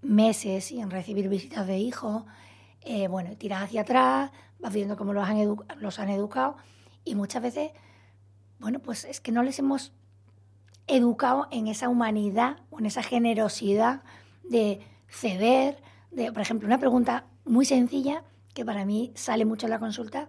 meses 0.00 0.64
sin 0.64 0.90
recibir 0.90 1.28
visitas 1.28 1.66
de 1.66 1.78
hijos. 1.78 2.24
Eh, 2.80 3.08
bueno, 3.08 3.36
tiras 3.36 3.62
hacia 3.62 3.82
atrás, 3.82 4.30
vas 4.58 4.72
viendo 4.72 4.96
cómo 4.96 5.12
los 5.12 5.28
han, 5.28 5.56
los 5.76 5.98
han 5.98 6.08
educado 6.08 6.56
y 7.04 7.14
muchas 7.14 7.42
veces, 7.42 7.70
bueno, 8.58 8.80
pues 8.80 9.04
es 9.04 9.20
que 9.20 9.32
no 9.32 9.42
les 9.42 9.58
hemos 9.58 9.92
educado 10.86 11.46
en 11.50 11.68
esa 11.68 11.88
humanidad 11.88 12.56
o 12.70 12.78
en 12.78 12.86
esa 12.86 13.02
generosidad 13.02 14.02
de 14.42 14.80
ceder. 15.08 15.82
De, 16.10 16.32
por 16.32 16.42
ejemplo, 16.42 16.66
una 16.66 16.78
pregunta 16.78 17.26
muy 17.44 17.64
sencilla 17.64 18.24
que 18.54 18.64
para 18.64 18.84
mí 18.84 19.12
sale 19.14 19.44
mucho 19.44 19.66
en 19.66 19.70
la 19.70 19.78
consulta 19.78 20.28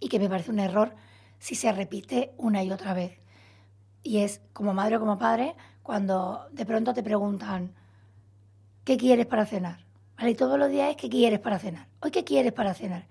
y 0.00 0.08
que 0.08 0.18
me 0.18 0.28
parece 0.28 0.50
un 0.50 0.58
error 0.58 0.94
si 1.38 1.54
se 1.54 1.72
repite 1.72 2.32
una 2.36 2.62
y 2.62 2.70
otra 2.70 2.94
vez. 2.94 3.18
Y 4.02 4.18
es 4.18 4.40
como 4.52 4.74
madre 4.74 4.96
o 4.96 5.00
como 5.00 5.18
padre 5.18 5.54
cuando 5.82 6.46
de 6.52 6.66
pronto 6.66 6.94
te 6.94 7.02
preguntan, 7.02 7.74
¿qué 8.84 8.96
quieres 8.96 9.26
para 9.26 9.46
cenar? 9.46 9.84
¿Vale? 10.16 10.30
Y 10.30 10.34
todos 10.34 10.58
los 10.58 10.70
días 10.70 10.90
es, 10.90 10.96
¿qué 10.96 11.08
quieres 11.08 11.40
para 11.40 11.58
cenar? 11.58 11.88
¿Hoy 12.00 12.10
qué 12.10 12.24
quieres 12.24 12.52
para 12.52 12.74
cenar? 12.74 13.06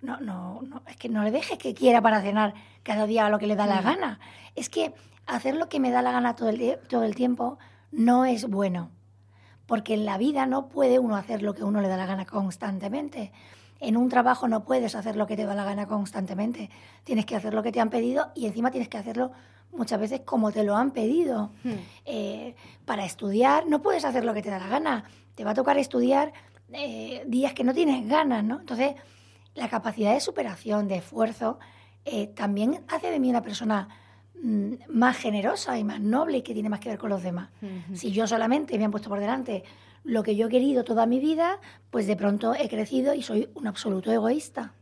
No, 0.00 0.20
no, 0.20 0.60
no, 0.62 0.82
es 0.86 0.96
que 0.96 1.08
no 1.08 1.22
le 1.22 1.30
dejes 1.30 1.58
que 1.58 1.74
quiera 1.74 2.02
para 2.02 2.20
cenar 2.20 2.54
cada 2.82 3.06
día 3.06 3.28
lo 3.28 3.38
que 3.38 3.46
le 3.46 3.56
da 3.56 3.66
la 3.66 3.80
mm. 3.80 3.84
gana. 3.84 4.20
Es 4.54 4.68
que 4.68 4.94
hacer 5.26 5.56
lo 5.56 5.68
que 5.68 5.80
me 5.80 5.90
da 5.90 6.02
la 6.02 6.12
gana 6.12 6.36
todo 6.36 6.50
el, 6.50 6.78
todo 6.88 7.04
el 7.04 7.14
tiempo 7.14 7.58
no 7.90 8.24
es 8.24 8.48
bueno. 8.48 8.90
Porque 9.66 9.94
en 9.94 10.04
la 10.04 10.18
vida 10.18 10.46
no 10.46 10.68
puede 10.68 10.98
uno 10.98 11.16
hacer 11.16 11.42
lo 11.42 11.54
que 11.54 11.64
uno 11.64 11.80
le 11.80 11.88
da 11.88 11.96
la 11.96 12.06
gana 12.06 12.26
constantemente. 12.26 13.32
En 13.80 13.96
un 13.96 14.08
trabajo 14.08 14.48
no 14.48 14.64
puedes 14.64 14.94
hacer 14.94 15.16
lo 15.16 15.26
que 15.26 15.36
te 15.36 15.44
da 15.44 15.54
la 15.54 15.64
gana 15.64 15.86
constantemente. 15.86 16.70
Tienes 17.04 17.26
que 17.26 17.36
hacer 17.36 17.54
lo 17.54 17.62
que 17.62 17.72
te 17.72 17.80
han 17.80 17.90
pedido 17.90 18.30
y 18.34 18.46
encima 18.46 18.70
tienes 18.70 18.88
que 18.88 18.98
hacerlo 18.98 19.32
muchas 19.72 20.00
veces 20.00 20.20
como 20.24 20.52
te 20.52 20.64
lo 20.64 20.76
han 20.76 20.92
pedido. 20.92 21.50
Hmm. 21.62 21.72
Eh, 22.04 22.54
para 22.84 23.04
estudiar 23.04 23.66
no 23.66 23.82
puedes 23.82 24.04
hacer 24.04 24.24
lo 24.24 24.34
que 24.34 24.42
te 24.42 24.50
da 24.50 24.58
la 24.58 24.68
gana. 24.68 25.04
Te 25.34 25.44
va 25.44 25.50
a 25.50 25.54
tocar 25.54 25.76
estudiar 25.78 26.32
eh, 26.72 27.24
días 27.26 27.52
que 27.52 27.64
no 27.64 27.74
tienes 27.74 28.08
ganas, 28.08 28.44
¿no? 28.44 28.60
Entonces, 28.60 28.94
la 29.54 29.68
capacidad 29.68 30.14
de 30.14 30.20
superación, 30.20 30.88
de 30.88 30.96
esfuerzo, 30.96 31.58
eh, 32.04 32.28
también 32.28 32.84
hace 32.88 33.10
de 33.10 33.20
mí 33.20 33.30
una 33.30 33.42
persona 33.42 33.88
más 34.88 35.16
generosa 35.16 35.78
y 35.78 35.84
más 35.84 36.00
noble 36.00 36.38
y 36.38 36.42
que 36.42 36.52
tiene 36.52 36.68
más 36.68 36.80
que 36.80 36.90
ver 36.90 36.98
con 36.98 37.10
los 37.10 37.22
demás. 37.22 37.48
Si 37.94 38.12
yo 38.12 38.26
solamente 38.26 38.76
me 38.78 38.84
han 38.84 38.90
puesto 38.90 39.08
por 39.08 39.20
delante 39.20 39.64
lo 40.04 40.22
que 40.22 40.36
yo 40.36 40.46
he 40.48 40.50
querido 40.50 40.84
toda 40.84 41.06
mi 41.06 41.18
vida, 41.18 41.60
pues 41.90 42.06
de 42.06 42.14
pronto 42.14 42.54
he 42.54 42.68
crecido 42.68 43.14
y 43.14 43.22
soy 43.22 43.48
un 43.54 43.66
absoluto 43.66 44.12
egoísta. 44.12 44.74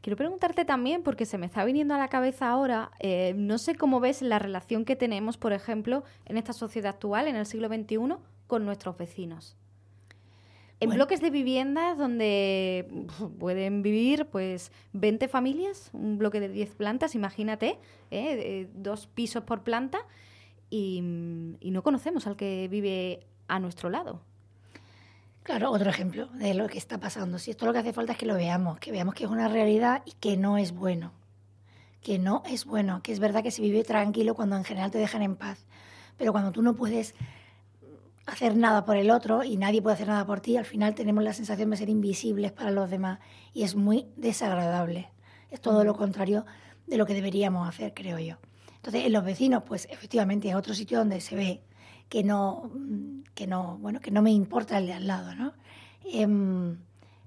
Quiero 0.00 0.16
preguntarte 0.16 0.64
también, 0.64 1.02
porque 1.02 1.26
se 1.26 1.38
me 1.38 1.46
está 1.46 1.64
viniendo 1.64 1.94
a 1.94 1.98
la 1.98 2.06
cabeza 2.08 2.48
ahora, 2.48 2.92
eh, 3.00 3.34
no 3.36 3.58
sé 3.58 3.74
cómo 3.74 3.98
ves 3.98 4.22
la 4.22 4.38
relación 4.38 4.84
que 4.84 4.94
tenemos, 4.94 5.36
por 5.38 5.52
ejemplo, 5.52 6.04
en 6.24 6.36
esta 6.36 6.52
sociedad 6.52 6.90
actual, 6.90 7.26
en 7.26 7.34
el 7.34 7.46
siglo 7.46 7.66
XXI, 7.66 8.14
con 8.46 8.64
nuestros 8.64 8.96
vecinos. 8.96 9.56
En 10.80 10.90
bloques 10.90 11.20
de 11.20 11.30
viviendas 11.30 11.98
donde 11.98 13.06
pueden 13.38 13.82
vivir 13.82 14.26
pues 14.26 14.72
20 14.94 15.28
familias, 15.28 15.90
un 15.92 16.18
bloque 16.18 16.40
de 16.40 16.48
10 16.48 16.74
plantas, 16.74 17.14
imagínate, 17.14 17.78
¿eh? 18.10 18.68
dos 18.74 19.06
pisos 19.06 19.44
por 19.44 19.62
planta, 19.62 19.98
y 20.70 21.00
no 21.02 21.82
conocemos 21.82 22.26
al 22.26 22.36
que 22.36 22.66
vive 22.68 23.26
a 23.48 23.58
nuestro 23.58 23.90
lado. 23.90 24.22
Claro, 25.42 25.70
otro 25.70 25.90
ejemplo 25.90 26.26
de 26.34 26.54
lo 26.54 26.68
que 26.68 26.78
está 26.78 26.98
pasando. 26.98 27.38
Si 27.38 27.50
esto 27.50 27.66
lo 27.66 27.72
que 27.72 27.78
hace 27.78 27.92
falta 27.92 28.12
es 28.12 28.18
que 28.18 28.26
lo 28.26 28.34
veamos, 28.34 28.78
que 28.78 28.92
veamos 28.92 29.14
que 29.14 29.24
es 29.24 29.30
una 29.30 29.48
realidad 29.48 30.02
y 30.04 30.12
que 30.12 30.36
no 30.36 30.58
es 30.58 30.72
bueno. 30.72 31.12
Que 32.02 32.18
no 32.18 32.42
es 32.46 32.64
bueno, 32.64 33.02
que 33.02 33.12
es 33.12 33.20
verdad 33.20 33.42
que 33.42 33.50
se 33.50 33.62
vive 33.62 33.82
tranquilo 33.82 34.34
cuando 34.34 34.56
en 34.56 34.64
general 34.64 34.90
te 34.90 34.98
dejan 34.98 35.22
en 35.22 35.36
paz. 35.36 35.66
Pero 36.16 36.32
cuando 36.32 36.52
tú 36.52 36.62
no 36.62 36.74
puedes 36.74 37.14
hacer 38.26 38.56
nada 38.56 38.84
por 38.84 38.96
el 38.96 39.10
otro 39.10 39.42
y 39.44 39.56
nadie 39.56 39.82
puede 39.82 39.94
hacer 39.94 40.08
nada 40.08 40.26
por 40.26 40.40
ti, 40.40 40.56
al 40.56 40.64
final 40.64 40.94
tenemos 40.94 41.24
la 41.24 41.32
sensación 41.32 41.70
de 41.70 41.76
ser 41.76 41.88
invisibles 41.88 42.52
para 42.52 42.70
los 42.70 42.90
demás 42.90 43.18
y 43.52 43.62
es 43.62 43.74
muy 43.74 44.06
desagradable. 44.16 45.10
Es 45.50 45.60
todo 45.60 45.84
lo 45.84 45.94
contrario 45.96 46.44
de 46.86 46.96
lo 46.96 47.06
que 47.06 47.14
deberíamos 47.14 47.68
hacer, 47.68 47.92
creo 47.94 48.18
yo. 48.18 48.36
Entonces, 48.76 49.04
en 49.04 49.12
los 49.12 49.24
vecinos, 49.24 49.64
pues 49.66 49.86
efectivamente 49.90 50.48
es 50.48 50.54
otro 50.54 50.74
sitio 50.74 50.98
donde 50.98 51.20
se 51.20 51.36
ve 51.36 51.60
que 52.08 52.24
no, 52.24 52.70
que 53.34 53.46
no, 53.46 53.78
bueno, 53.78 54.00
que 54.00 54.10
no 54.10 54.22
me 54.22 54.30
importa 54.30 54.78
el 54.78 54.86
de 54.86 54.94
al 54.94 55.06
lado, 55.06 55.34
¿no? 55.34 55.52
Em, 56.04 56.78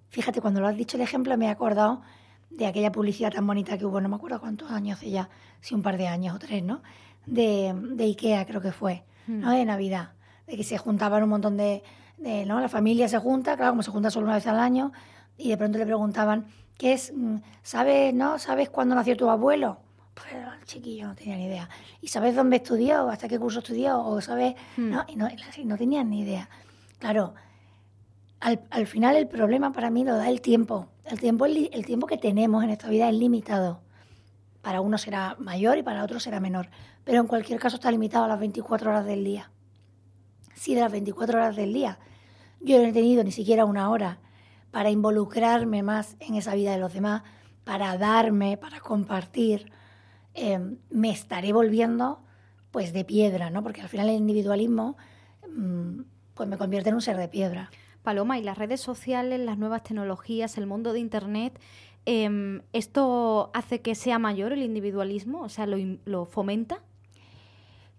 fíjate, 0.09 0.41
cuando 0.41 0.61
lo 0.61 0.67
has 0.67 0.75
dicho 0.75 0.97
el 0.97 1.03
ejemplo, 1.03 1.37
me 1.37 1.45
he 1.45 1.49
acordado 1.49 2.01
de 2.49 2.65
aquella 2.65 2.91
publicidad 2.91 3.31
tan 3.31 3.45
bonita 3.45 3.77
que 3.77 3.85
hubo, 3.85 4.01
no 4.01 4.09
me 4.09 4.15
acuerdo 4.15 4.39
cuántos 4.39 4.71
años 4.71 4.97
hace 4.97 5.11
ya, 5.11 5.29
si 5.61 5.75
un 5.75 5.81
par 5.81 5.97
de 5.97 6.07
años 6.07 6.35
o 6.35 6.39
tres, 6.39 6.63
¿no? 6.63 6.81
De, 7.25 7.73
de 7.73 8.03
Ikea, 8.03 8.45
creo 8.45 8.61
que 8.61 8.71
fue, 8.71 9.03
¿no? 9.27 9.49
Hmm. 9.49 9.55
De 9.55 9.65
Navidad 9.65 10.11
que 10.57 10.63
se 10.63 10.77
juntaban 10.77 11.23
un 11.23 11.29
montón 11.29 11.57
de, 11.57 11.83
¿no? 12.45 12.59
La 12.59 12.69
familia 12.69 13.07
se 13.07 13.17
junta, 13.17 13.55
claro, 13.55 13.71
como 13.71 13.83
se 13.83 13.91
junta 13.91 14.09
solo 14.09 14.25
una 14.25 14.35
vez 14.35 14.47
al 14.47 14.59
año, 14.59 14.91
y 15.37 15.49
de 15.49 15.57
pronto 15.57 15.77
le 15.77 15.85
preguntaban, 15.85 16.45
¿qué 16.77 16.93
es? 16.93 17.13
Mm, 17.15 17.37
¿Sabes, 17.61 18.13
no? 18.13 18.39
¿Sabes 18.39 18.69
cuándo 18.69 18.95
nació 18.95 19.17
tu 19.17 19.29
abuelo? 19.29 19.77
Pues 20.13 20.27
el 20.33 20.65
chiquillo 20.65 21.07
no 21.07 21.15
tenía 21.15 21.35
ni 21.37 21.45
idea. 21.45 21.69
¿Y 22.01 22.07
sabes 22.07 22.35
dónde 22.35 22.57
estudió? 22.57 23.09
¿Hasta 23.09 23.27
qué 23.27 23.39
curso 23.39 23.59
estudió? 23.59 23.99
¿O 23.99 24.21
sabes? 24.21 24.55
Hmm. 24.77 24.91
¿no? 24.91 25.05
Y 25.07 25.15
no, 25.15 25.27
no 25.65 25.77
tenían 25.77 26.09
ni 26.09 26.21
idea. 26.21 26.49
Claro, 26.99 27.33
al, 28.39 28.61
al, 28.69 28.85
final 28.85 29.15
el 29.15 29.27
problema 29.27 29.71
para 29.71 29.89
mí 29.89 30.03
lo 30.03 30.15
da 30.15 30.29
el 30.29 30.41
tiempo. 30.41 30.87
El 31.05 31.19
tiempo, 31.19 31.45
el 31.45 31.85
tiempo 31.85 32.05
que 32.05 32.17
tenemos 32.17 32.63
en 32.63 32.69
esta 32.69 32.89
vida 32.89 33.09
es 33.09 33.15
limitado. 33.15 33.81
Para 34.61 34.81
uno 34.81 34.97
será 34.97 35.35
mayor 35.39 35.77
y 35.79 35.83
para 35.83 36.03
otro 36.03 36.19
será 36.19 36.39
menor. 36.39 36.69
Pero 37.03 37.19
en 37.19 37.27
cualquier 37.27 37.59
caso 37.59 37.77
está 37.77 37.91
limitado 37.91 38.25
a 38.25 38.27
las 38.27 38.39
24 38.39 38.91
horas 38.91 39.05
del 39.05 39.23
día 39.23 39.49
si 40.55 40.75
de 40.75 40.81
las 40.81 40.91
24 40.91 41.37
horas 41.37 41.55
del 41.55 41.73
día 41.73 41.99
yo 42.63 42.77
no 42.81 42.85
he 42.87 42.93
tenido 42.93 43.23
ni 43.23 43.31
siquiera 43.31 43.65
una 43.65 43.89
hora 43.89 44.19
para 44.71 44.89
involucrarme 44.89 45.83
más 45.83 46.15
en 46.19 46.35
esa 46.35 46.55
vida 46.55 46.71
de 46.71 46.79
los 46.79 46.93
demás, 46.93 47.21
para 47.63 47.97
darme, 47.97 48.57
para 48.57 48.79
compartir, 48.79 49.71
eh, 50.33 50.59
me 50.89 51.11
estaré 51.11 51.53
volviendo 51.53 52.21
pues 52.71 52.91
de 52.91 53.05
piedra, 53.05 53.51
¿no? 53.51 53.61
Porque 53.61 53.81
al 53.81 53.89
final 53.89 54.09
el 54.09 54.15
individualismo 54.15 54.97
mm, 55.47 56.01
pues 56.33 56.49
me 56.49 56.57
convierte 56.57 56.89
en 56.89 56.95
un 56.95 57.01
ser 57.01 57.17
de 57.17 57.27
piedra. 57.27 57.69
Paloma, 58.01 58.39
y 58.39 58.43
las 58.43 58.57
redes 58.57 58.81
sociales, 58.81 59.39
las 59.39 59.57
nuevas 59.57 59.83
tecnologías, 59.83 60.57
el 60.57 60.65
mundo 60.65 60.91
de 60.91 60.99
Internet, 60.99 61.59
em, 62.05 62.61
¿esto 62.73 63.51
hace 63.53 63.81
que 63.81 63.93
sea 63.93 64.19
mayor 64.19 64.53
el 64.53 64.63
individualismo? 64.63 65.41
O 65.41 65.49
sea, 65.49 65.67
lo 65.67 66.25
fomenta? 66.25 66.81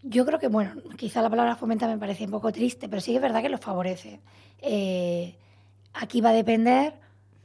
Yo 0.06 0.26
creo 0.26 0.38
que, 0.38 0.48
bueno, 0.48 0.74
quizá 0.98 1.22
la 1.22 1.30
palabra 1.30 1.56
fomenta 1.56 1.88
me 1.88 1.96
parece 1.96 2.26
un 2.26 2.30
poco 2.30 2.52
triste, 2.52 2.90
pero 2.90 3.00
sí 3.00 3.12
que 3.12 3.16
es 3.16 3.22
verdad 3.22 3.40
que 3.40 3.48
lo 3.48 3.56
favorece. 3.56 4.20
Eh, 4.58 5.34
aquí 5.94 6.20
va 6.20 6.28
a 6.28 6.34
depender 6.34 7.00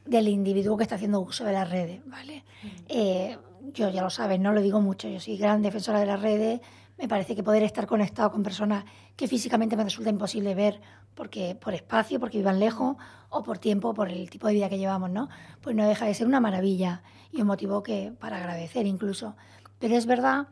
del 0.05 0.27
individuo 0.27 0.75
que 0.75 0.83
está 0.83 0.95
haciendo 0.95 1.21
uso 1.21 1.45
de 1.45 1.53
las 1.53 1.69
redes, 1.69 2.01
¿vale? 2.05 2.43
Eh, 2.89 3.37
yo 3.73 3.89
ya 3.89 4.01
lo 4.01 4.09
sabes, 4.09 4.39
no 4.41 4.51
lo 4.51 4.61
digo 4.61 4.81
mucho, 4.81 5.07
yo 5.07 5.21
soy 5.21 5.37
gran 5.37 5.61
defensora 5.61 5.99
de 6.01 6.05
las 6.05 6.21
redes, 6.21 6.59
me 6.97 7.07
parece 7.07 7.33
que 7.33 7.43
poder 7.43 7.63
estar 7.63 7.87
conectado 7.87 8.29
con 8.29 8.43
personas 8.43 8.83
que 9.15 9.27
físicamente 9.27 9.77
me 9.77 9.85
resulta 9.85 10.09
imposible 10.09 10.53
ver 10.53 10.81
porque 11.15 11.55
por 11.55 11.73
espacio, 11.73 12.19
porque 12.19 12.39
vivan 12.39 12.59
lejos 12.59 12.97
o 13.29 13.41
por 13.41 13.57
tiempo, 13.57 13.93
por 13.93 14.09
el 14.09 14.29
tipo 14.29 14.47
de 14.47 14.53
vida 14.53 14.69
que 14.69 14.77
llevamos, 14.77 15.09
¿no? 15.09 15.29
Pues 15.61 15.75
no 15.75 15.87
deja 15.87 16.05
de 16.05 16.13
ser 16.13 16.27
una 16.27 16.41
maravilla 16.41 17.03
y 17.31 17.41
un 17.41 17.47
motivo 17.47 17.83
que 17.83 18.11
para 18.19 18.37
agradecer 18.37 18.85
incluso. 18.85 19.35
Pero 19.79 19.95
es 19.95 20.05
verdad 20.05 20.47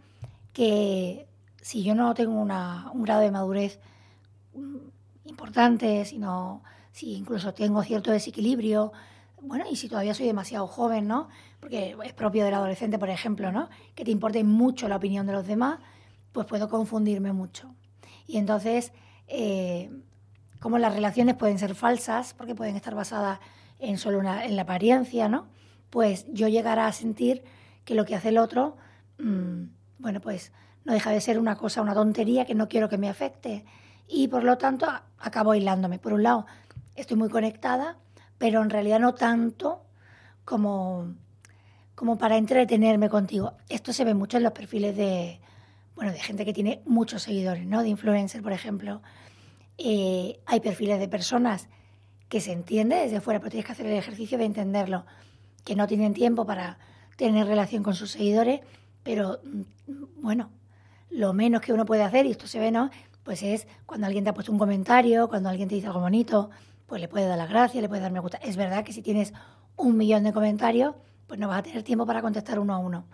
que 0.54 1.28
si 1.68 1.84
yo 1.84 1.96
no 1.96 2.14
tengo 2.14 2.32
un 2.32 3.04
grado 3.04 3.20
de 3.20 3.30
madurez 3.30 3.82
mm, 4.54 4.78
importante, 5.26 6.06
sino 6.06 6.64
si 6.94 7.14
incluso 7.14 7.54
tengo 7.54 7.84
cierto 7.84 8.10
desequilibrio, 8.10 8.94
bueno, 9.42 9.66
y 9.70 9.76
si 9.76 9.90
todavía 9.90 10.14
soy 10.14 10.28
demasiado 10.28 10.66
joven, 10.66 11.10
¿no? 11.10 11.28
Porque 11.60 11.98
es 12.06 12.14
propio 12.14 12.46
del 12.46 12.54
adolescente, 12.54 12.98
por 12.98 13.10
ejemplo, 13.10 13.52
¿no? 13.52 13.68
Que 13.96 14.06
te 14.06 14.12
importe 14.12 14.46
mucho 14.46 14.88
la 14.88 14.96
opinión 14.96 15.28
de 15.28 15.34
los 15.34 15.46
demás, 15.46 15.80
pues 16.32 16.48
puedo 16.48 16.70
confundirme 16.70 17.34
mucho. 17.34 17.76
Y 18.28 18.38
entonces, 18.38 18.94
eh, 19.28 19.92
como 20.62 20.78
las 20.78 20.96
relaciones 20.96 21.36
pueden 21.36 21.60
ser 21.60 21.76
falsas, 21.76 22.34
porque 22.34 22.56
pueden 22.56 22.78
estar 22.78 22.96
basadas 22.96 23.42
en 23.80 23.98
solo 23.98 24.20
una, 24.20 24.46
en 24.46 24.56
la 24.56 24.62
apariencia, 24.62 25.28
¿no? 25.28 25.48
Pues 25.90 26.28
yo 26.30 26.48
llegará 26.48 26.88
a 26.88 26.94
sentir 26.94 27.44
que 27.84 27.94
lo 27.94 28.06
que 28.06 28.16
hace 28.16 28.30
el 28.30 28.38
otro, 28.38 28.78
mm, 29.20 29.64
bueno, 30.00 30.22
pues 30.22 30.54
no 30.88 30.94
deja 30.94 31.12
de 31.12 31.20
ser 31.20 31.38
una 31.38 31.58
cosa, 31.58 31.82
una 31.82 31.94
tontería 31.94 32.46
que 32.46 32.56
no 32.56 32.70
quiero 32.70 32.88
que 32.88 32.98
me 32.98 33.10
afecte. 33.10 33.66
Y 34.08 34.30
por 34.30 34.46
lo 34.46 34.58
tanto 34.58 34.88
acabo 35.20 35.52
aislándome. 35.52 36.00
Por 36.00 36.14
un 36.14 36.24
lado, 36.24 36.46
estoy 36.96 37.18
muy 37.18 37.28
conectada, 37.28 37.98
pero 38.38 38.62
en 38.62 38.70
realidad 38.70 39.02
no 39.02 39.14
tanto 39.14 39.84
como, 40.46 41.14
como 41.94 42.18
para 42.18 42.38
entretenerme 42.38 43.10
contigo. 43.10 43.52
Esto 43.68 43.92
se 43.92 44.06
ve 44.06 44.14
mucho 44.14 44.38
en 44.38 44.44
los 44.44 44.54
perfiles 44.54 44.96
de, 44.96 45.42
bueno, 45.94 46.14
de 46.14 46.20
gente 46.20 46.46
que 46.46 46.54
tiene 46.54 46.82
muchos 46.86 47.24
seguidores, 47.24 47.68
¿no? 47.68 47.84
De 47.84 47.90
influencer, 47.90 48.42
por 48.42 48.54
ejemplo. 48.54 49.02
Eh, 49.78 50.40
hay 50.46 50.62
perfiles 50.62 51.02
de 51.02 51.10
personas 51.10 51.68
que 52.30 52.40
se 52.40 52.54
entiende 52.54 52.96
desde 52.96 53.20
fuera, 53.20 53.42
pero 53.42 53.50
tienes 53.52 53.66
que 53.66 53.74
hacer 53.74 53.88
el 53.88 53.98
ejercicio 53.98 54.38
de 54.38 54.46
entenderlo, 54.46 55.06
que 55.66 55.76
no 55.76 55.86
tienen 55.86 56.14
tiempo 56.14 56.46
para 56.46 56.80
tener 57.18 57.46
relación 57.46 57.84
con 57.84 57.94
sus 57.94 58.12
seguidores, 58.12 58.62
pero 59.04 59.42
mm, 59.44 60.22
bueno, 60.22 60.50
lo 61.10 61.34
menos 61.34 61.62
que 61.62 61.74
uno 61.74 61.86
puede 61.86 62.04
hacer, 62.04 62.26
y 62.26 62.32
esto 62.32 62.48
se 62.48 62.60
ve, 62.60 62.72
¿no? 62.72 62.90
Pues 63.24 63.44
es 63.44 63.68
cuando 63.86 64.08
alguien 64.08 64.24
te 64.24 64.30
ha 64.30 64.34
puesto 64.34 64.52
un 64.52 64.60
comentario, 64.60 65.28
cuando 65.28 65.50
alguien 65.50 65.68
te 65.68 65.76
dice 65.76 65.88
algo 65.88 66.00
bonito, 66.00 66.50
pues 66.86 67.02
le 67.02 67.08
puedes 67.08 67.28
dar 67.28 67.38
las 67.38 67.50
gracias, 67.50 67.82
le 67.82 67.90
puedes 67.90 68.02
dar 68.02 68.12
me 68.12 68.20
gusta. 68.20 68.38
Es 68.38 68.56
verdad 68.56 68.84
que 68.84 68.94
si 68.94 69.02
tienes 69.02 69.34
un 69.76 69.98
millón 69.98 70.24
de 70.24 70.34
comentarios, 70.34 70.96
pues 71.28 71.40
no 71.40 71.48
vas 71.48 71.60
a 71.60 71.64
tener 71.64 71.84
tiempo 71.84 72.06
para 72.06 72.22
contestar 72.22 72.60
uno 72.60 72.74
a 72.74 72.78
uno. 72.78 73.06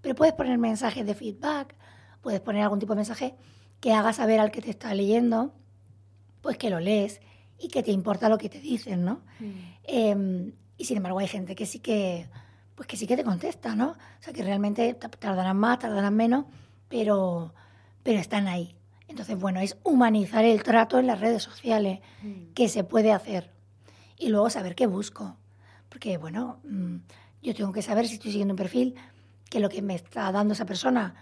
Pero 0.00 0.14
puedes 0.14 0.34
poner 0.34 0.58
mensajes 0.58 1.06
de 1.06 1.14
feedback, 1.14 1.74
puedes 2.20 2.40
poner 2.40 2.62
algún 2.62 2.78
tipo 2.78 2.92
de 2.92 2.98
mensaje 2.98 3.34
que 3.80 3.92
haga 3.92 4.12
saber 4.12 4.40
al 4.40 4.50
que 4.50 4.60
te 4.60 4.70
está 4.70 4.94
leyendo, 4.94 5.54
pues 6.40 6.58
que 6.58 6.70
lo 6.70 6.78
lees 6.80 7.20
y 7.58 7.68
que 7.68 7.82
te 7.82 7.90
importa 7.90 8.28
lo 8.28 8.38
que 8.38 8.48
te 8.48 8.60
dicen, 8.60 9.04
¿no? 9.04 9.22
Mm. 9.40 9.50
Em, 9.84 10.52
y 10.76 10.84
sin 10.84 10.98
embargo 10.98 11.18
hay 11.18 11.28
gente 11.28 11.54
que 11.54 11.66
sí 11.66 11.78
que, 11.78 12.28
pues 12.74 12.86
que 12.86 12.96
sí 12.96 13.06
que 13.06 13.16
te 13.16 13.24
contesta, 13.24 13.74
¿no? 13.74 13.90
O 13.90 14.22
sea, 14.22 14.32
que 14.32 14.42
realmente 14.42 14.94
tardarán 14.94 15.56
más, 15.56 15.78
tardarán 15.78 16.14
menos, 16.14 16.46
pero, 16.92 17.54
pero 18.02 18.20
están 18.20 18.48
ahí. 18.48 18.76
Entonces, 19.08 19.38
bueno, 19.38 19.60
es 19.60 19.78
humanizar 19.82 20.44
el 20.44 20.62
trato 20.62 20.98
en 20.98 21.06
las 21.06 21.20
redes 21.20 21.42
sociales, 21.42 22.00
mm. 22.22 22.52
que 22.54 22.68
se 22.68 22.84
puede 22.84 23.12
hacer. 23.12 23.50
Y 24.18 24.28
luego 24.28 24.50
saber 24.50 24.74
qué 24.74 24.86
busco. 24.86 25.38
Porque, 25.88 26.18
bueno, 26.18 26.60
mm, 26.64 26.96
yo 27.42 27.54
tengo 27.54 27.72
que 27.72 27.80
saber 27.80 28.06
si 28.06 28.14
estoy 28.14 28.30
siguiendo 28.30 28.52
un 28.52 28.58
perfil, 28.58 28.94
que 29.48 29.58
lo 29.58 29.70
que 29.70 29.80
me 29.80 29.94
está 29.94 30.30
dando 30.32 30.52
esa 30.52 30.66
persona, 30.66 31.14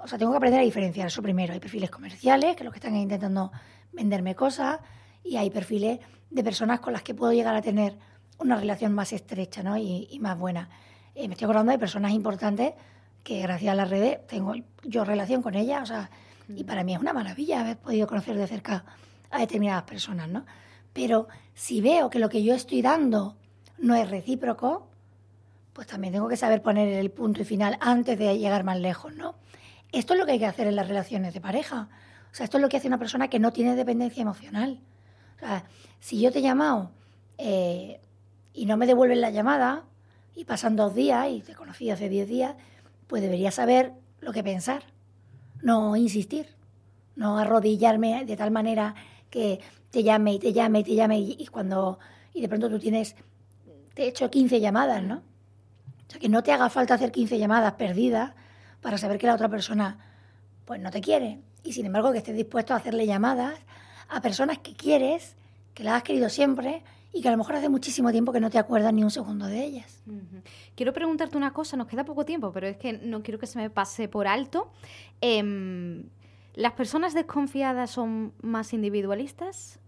o 0.00 0.06
sea, 0.06 0.16
tengo 0.16 0.30
que 0.30 0.36
aprender 0.36 0.60
a 0.60 0.64
diferenciar 0.64 1.08
eso 1.08 1.22
primero. 1.22 1.52
Hay 1.52 1.60
perfiles 1.60 1.90
comerciales, 1.90 2.54
que 2.54 2.62
es 2.62 2.64
lo 2.64 2.70
que 2.70 2.78
están 2.78 2.94
intentando 2.94 3.50
venderme 3.92 4.36
cosas, 4.36 4.78
y 5.24 5.36
hay 5.36 5.50
perfiles 5.50 5.98
de 6.30 6.44
personas 6.44 6.78
con 6.78 6.92
las 6.92 7.02
que 7.02 7.14
puedo 7.14 7.32
llegar 7.32 7.56
a 7.56 7.62
tener 7.62 7.98
una 8.38 8.56
relación 8.56 8.92
más 8.92 9.12
estrecha 9.12 9.64
¿no? 9.64 9.76
y, 9.76 10.18
más 10.20 10.38
buena. 10.38 10.68
Eh, 11.16 11.26
me 11.26 11.34
estoy 11.34 11.46
acordando 11.46 11.72
de 11.72 11.78
personas 11.78 12.12
importantes 12.12 12.74
que 13.24 13.40
gracias 13.40 13.72
a 13.72 13.74
las 13.74 13.90
redes 13.90 14.24
tengo 14.28 14.54
yo 14.84 15.04
relación 15.04 15.42
con 15.42 15.56
ella, 15.56 15.82
o 15.82 15.86
sea, 15.86 16.10
y 16.48 16.62
mm. 16.62 16.66
para 16.66 16.84
mí 16.84 16.94
es 16.94 17.00
una 17.00 17.12
maravilla 17.12 17.60
haber 17.60 17.78
podido 17.78 18.06
conocer 18.06 18.36
de 18.36 18.46
cerca 18.46 18.84
a 19.30 19.40
determinadas 19.40 19.84
personas, 19.84 20.28
¿no? 20.28 20.44
Pero 20.92 21.26
si 21.54 21.80
veo 21.80 22.10
que 22.10 22.20
lo 22.20 22.28
que 22.28 22.44
yo 22.44 22.54
estoy 22.54 22.82
dando 22.82 23.36
no 23.78 23.96
es 23.96 24.08
recíproco, 24.08 24.86
pues 25.72 25.88
también 25.88 26.12
tengo 26.12 26.28
que 26.28 26.36
saber 26.36 26.62
poner 26.62 26.88
el 26.88 27.10
punto 27.10 27.42
y 27.42 27.44
final 27.44 27.76
antes 27.80 28.16
de 28.18 28.38
llegar 28.38 28.62
más 28.62 28.78
lejos, 28.78 29.12
¿no? 29.14 29.34
Esto 29.90 30.12
es 30.12 30.20
lo 30.20 30.26
que 30.26 30.32
hay 30.32 30.38
que 30.38 30.46
hacer 30.46 30.66
en 30.66 30.76
las 30.76 30.86
relaciones 30.86 31.34
de 31.34 31.40
pareja. 31.40 31.88
O 32.30 32.34
sea, 32.34 32.44
esto 32.44 32.58
es 32.58 32.62
lo 32.62 32.68
que 32.68 32.76
hace 32.76 32.86
una 32.86 32.98
persona 32.98 33.28
que 33.28 33.38
no 33.38 33.52
tiene 33.52 33.74
dependencia 33.74 34.22
emocional. 34.22 34.80
O 35.36 35.38
sea, 35.40 35.64
si 35.98 36.20
yo 36.20 36.30
te 36.30 36.40
he 36.40 36.42
llamado 36.42 36.90
eh, 37.38 38.00
y 38.52 38.66
no 38.66 38.76
me 38.76 38.86
devuelven 38.86 39.20
la 39.20 39.30
llamada, 39.30 39.84
y 40.36 40.44
pasan 40.44 40.76
dos 40.76 40.94
días, 40.94 41.28
y 41.30 41.40
te 41.40 41.54
conocí 41.54 41.90
hace 41.90 42.08
diez 42.08 42.28
días, 42.28 42.54
pues 43.06 43.22
debería 43.22 43.50
saber 43.50 43.92
lo 44.20 44.32
que 44.32 44.42
pensar, 44.42 44.84
no 45.62 45.96
insistir, 45.96 46.48
no 47.16 47.38
arrodillarme 47.38 48.24
de 48.24 48.36
tal 48.36 48.50
manera 48.50 48.94
que 49.30 49.60
te 49.90 50.02
llame 50.02 50.34
y 50.34 50.38
te 50.38 50.52
llame 50.52 50.80
y 50.80 50.84
te 50.84 50.94
llame 50.94 51.18
y, 51.18 51.46
cuando 51.46 51.98
y 52.32 52.40
de 52.40 52.48
pronto 52.48 52.68
tú 52.68 52.78
tienes 52.78 53.14
te 53.94 54.04
he 54.04 54.08
hecho 54.08 54.30
15 54.30 54.60
llamadas, 54.60 55.02
¿no? 55.02 55.16
O 55.16 56.10
sea, 56.10 56.20
que 56.20 56.28
no 56.28 56.42
te 56.42 56.52
haga 56.52 56.68
falta 56.68 56.94
hacer 56.94 57.12
15 57.12 57.38
llamadas 57.38 57.74
perdidas 57.74 58.32
para 58.80 58.98
saber 58.98 59.18
que 59.18 59.26
la 59.26 59.34
otra 59.34 59.48
persona 59.48 59.98
pues 60.64 60.80
no 60.80 60.90
te 60.90 61.00
quiere 61.00 61.40
y 61.62 61.72
sin 61.72 61.86
embargo 61.86 62.12
que 62.12 62.18
estés 62.18 62.36
dispuesto 62.36 62.74
a 62.74 62.78
hacerle 62.78 63.06
llamadas 63.06 63.54
a 64.08 64.20
personas 64.20 64.58
que 64.58 64.74
quieres 64.74 65.36
que 65.74 65.84
las 65.84 65.94
has 65.94 66.02
querido 66.02 66.28
siempre 66.28 66.82
y 67.14 67.22
que 67.22 67.28
a 67.28 67.30
lo 67.30 67.38
mejor 67.38 67.54
hace 67.54 67.68
muchísimo 67.68 68.10
tiempo 68.10 68.32
que 68.32 68.40
no 68.40 68.50
te 68.50 68.58
acuerdas 68.58 68.92
ni 68.92 69.04
un 69.04 69.10
segundo 69.10 69.46
de 69.46 69.64
ellas. 69.64 70.02
Quiero 70.74 70.92
preguntarte 70.92 71.36
una 71.36 71.52
cosa, 71.52 71.76
nos 71.76 71.86
queda 71.86 72.04
poco 72.04 72.24
tiempo, 72.24 72.50
pero 72.52 72.66
es 72.66 72.76
que 72.76 72.92
no 72.92 73.22
quiero 73.22 73.38
que 73.38 73.46
se 73.46 73.56
me 73.56 73.70
pase 73.70 74.08
por 74.08 74.26
alto. 74.26 74.72
Em, 75.20 76.08
¿Las 76.54 76.72
personas 76.72 77.14
desconfiadas 77.14 77.90
son 77.90 78.32
más 78.42 78.72
individualistas? 78.72 79.78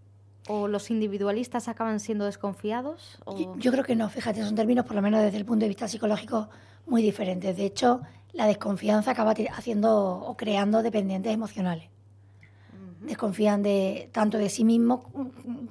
¿O 0.48 0.68
los 0.68 0.90
individualistas 0.90 1.66
acaban 1.66 1.98
siendo 1.98 2.24
desconfiados? 2.24 3.18
Yo, 3.56 3.72
creo 3.72 3.82
que 3.82 3.96
no, 3.96 4.08
fíjate, 4.08 4.44
son 4.44 4.54
términos, 4.54 4.86
por 4.86 4.94
lo 4.94 5.02
menos 5.02 5.20
desde 5.20 5.38
el 5.38 5.44
punto 5.44 5.64
de 5.64 5.68
vista 5.68 5.88
psicológico, 5.88 6.48
muy 6.86 7.02
diferentes. 7.02 7.56
De 7.56 7.66
hecho, 7.66 8.02
la 8.32 8.46
desconfianza 8.46 9.10
acaba 9.10 9.34
haciendo 9.52 10.18
o 10.18 10.36
creando 10.36 10.84
dependientes 10.84 11.34
emocionales. 11.34 11.88
Desconfían 13.00 13.64
de, 13.64 14.08
tanto 14.12 14.38
de 14.38 14.48
sí 14.48 14.64
mismos 14.64 15.00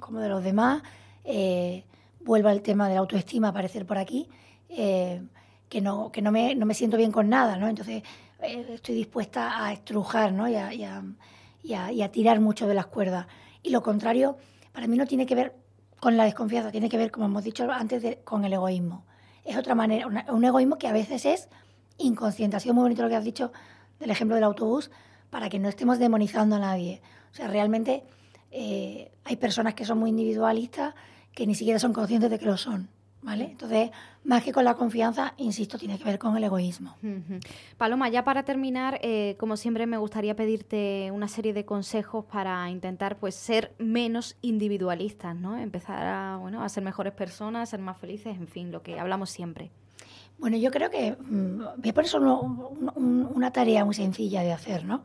como 0.00 0.20
de 0.20 0.28
los 0.28 0.44
demás. 0.44 0.82
Eh, 1.26 1.84
vuelvo 2.20 2.48
al 2.48 2.62
tema 2.62 2.88
de 2.88 2.94
la 2.94 3.00
autoestima 3.00 3.48
a 3.48 3.50
aparecer 3.50 3.84
por 3.84 3.98
aquí, 3.98 4.28
eh, 4.68 5.22
que, 5.68 5.80
no, 5.80 6.10
que 6.12 6.22
no, 6.22 6.30
me, 6.30 6.54
no 6.54 6.66
me 6.66 6.74
siento 6.74 6.96
bien 6.96 7.10
con 7.10 7.28
nada, 7.28 7.56
¿no? 7.56 7.68
Entonces 7.68 8.04
eh, 8.40 8.66
estoy 8.70 8.94
dispuesta 8.94 9.64
a 9.64 9.72
estrujar 9.72 10.32
¿no? 10.32 10.48
y, 10.48 10.54
a, 10.54 10.72
y, 10.72 12.02
a, 12.02 12.12
tirar 12.12 12.40
mucho 12.40 12.68
de 12.68 12.74
las 12.74 12.86
cuerdas. 12.86 13.26
Y 13.62 13.70
lo 13.70 13.82
contrario, 13.82 14.38
para 14.72 14.86
mí 14.86 14.96
no 14.96 15.06
tiene 15.06 15.26
que 15.26 15.34
ver 15.34 15.56
con 15.98 16.16
la 16.16 16.24
desconfianza, 16.24 16.70
tiene 16.70 16.88
que 16.88 16.96
ver, 16.96 17.10
como 17.10 17.26
hemos 17.26 17.42
dicho 17.42 17.70
antes, 17.70 18.18
con 18.22 18.44
el 18.44 18.52
egoísmo. 18.52 19.04
Es 19.44 19.56
otra 19.56 19.74
manera, 19.74 20.06
un 20.06 20.44
egoísmo 20.44 20.78
que 20.78 20.86
a 20.86 20.92
veces 20.92 21.24
es 21.24 21.48
inconsciente. 21.98 22.56
Ha 22.56 22.60
sido 22.60 22.74
muy 22.74 22.82
bonito 22.82 23.02
lo 23.02 23.08
que 23.08 23.16
has 23.16 23.24
dicho 23.24 23.52
del 23.98 24.10
ejemplo 24.10 24.36
del 24.36 24.44
autobús, 24.44 24.90
para 25.30 25.48
que 25.48 25.58
no 25.58 25.68
estemos 25.68 25.98
demonizando 25.98 26.56
a 26.56 26.60
nadie. 26.60 27.00
O 27.32 27.34
sea, 27.34 27.48
realmente 27.48 28.04
hay 28.52 29.36
personas 29.36 29.74
que 29.74 29.84
son 29.84 29.98
muy 29.98 30.10
individualistas 30.10 30.94
que 31.36 31.46
ni 31.46 31.54
siquiera 31.54 31.78
son 31.78 31.92
conscientes 31.92 32.30
de 32.30 32.38
que 32.38 32.46
lo 32.46 32.56
son. 32.56 32.88
¿Vale? 33.22 33.44
Entonces, 33.44 33.90
más 34.24 34.44
que 34.44 34.52
con 34.52 34.64
la 34.64 34.74
confianza, 34.74 35.34
insisto, 35.36 35.78
tiene 35.78 35.98
que 35.98 36.04
ver 36.04 36.16
con 36.18 36.36
el 36.36 36.44
egoísmo. 36.44 36.94
Paloma, 37.76 38.08
ya 38.08 38.22
para 38.22 38.44
terminar, 38.44 39.00
eh, 39.02 39.34
como 39.38 39.56
siempre 39.56 39.84
me 39.86 39.96
gustaría 39.96 40.36
pedirte 40.36 41.10
una 41.12 41.26
serie 41.26 41.52
de 41.52 41.64
consejos 41.64 42.24
para 42.24 42.70
intentar 42.70 43.18
pues 43.18 43.34
ser 43.34 43.74
menos 43.78 44.36
individualistas, 44.42 45.34
¿no? 45.34 45.58
Empezar 45.58 46.06
a, 46.06 46.36
bueno, 46.36 46.62
a 46.62 46.68
ser 46.68 46.84
mejores 46.84 47.12
personas, 47.14 47.68
a 47.68 47.70
ser 47.72 47.80
más 47.80 47.98
felices, 47.98 48.36
en 48.36 48.46
fin, 48.46 48.70
lo 48.70 48.82
que 48.82 48.98
hablamos 48.98 49.28
siempre. 49.28 49.72
Bueno, 50.38 50.56
yo 50.56 50.70
creo 50.70 50.88
que 50.88 51.16
mm, 51.18 51.58
voy 51.78 51.90
a 51.90 51.94
poner 51.94 52.08
solo 52.08 52.40
una 52.40 53.50
tarea 53.50 53.84
muy 53.84 53.94
sencilla 53.94 54.42
de 54.42 54.52
hacer, 54.52 54.84
¿no? 54.84 55.02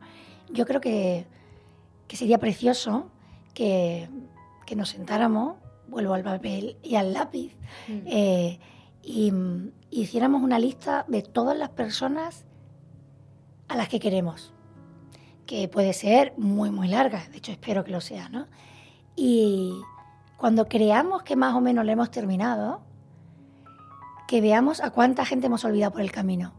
Yo 0.48 0.64
creo 0.64 0.80
que, 0.80 1.26
que 2.06 2.16
sería 2.16 2.38
precioso 2.38 3.10
que, 3.52 4.08
que 4.64 4.76
nos 4.76 4.90
sentáramos 4.90 5.56
vuelvo 5.92 6.14
al 6.14 6.24
papel 6.24 6.76
y 6.82 6.96
al 6.96 7.12
lápiz, 7.12 7.54
mm. 7.86 8.06
eh, 8.06 8.58
y, 9.02 9.32
hiciéramos 9.90 10.42
una 10.42 10.58
lista 10.58 11.04
de 11.06 11.22
todas 11.22 11.56
las 11.56 11.68
personas 11.68 12.46
a 13.68 13.76
las 13.76 13.88
que 13.88 14.00
queremos, 14.00 14.54
que 15.46 15.68
puede 15.68 15.92
ser 15.92 16.32
muy, 16.38 16.70
muy 16.70 16.88
larga, 16.88 17.22
de 17.30 17.36
hecho 17.36 17.52
espero 17.52 17.84
que 17.84 17.92
lo 17.92 18.00
sea, 18.00 18.30
¿no? 18.30 18.46
Y 19.14 19.74
cuando 20.38 20.66
creamos 20.66 21.22
que 21.22 21.36
más 21.36 21.54
o 21.54 21.60
menos 21.60 21.84
lo 21.84 21.92
hemos 21.92 22.10
terminado, 22.10 22.80
que 24.26 24.40
veamos 24.40 24.80
a 24.80 24.90
cuánta 24.90 25.26
gente 25.26 25.46
hemos 25.46 25.64
olvidado 25.66 25.92
por 25.92 26.00
el 26.00 26.10
camino. 26.10 26.54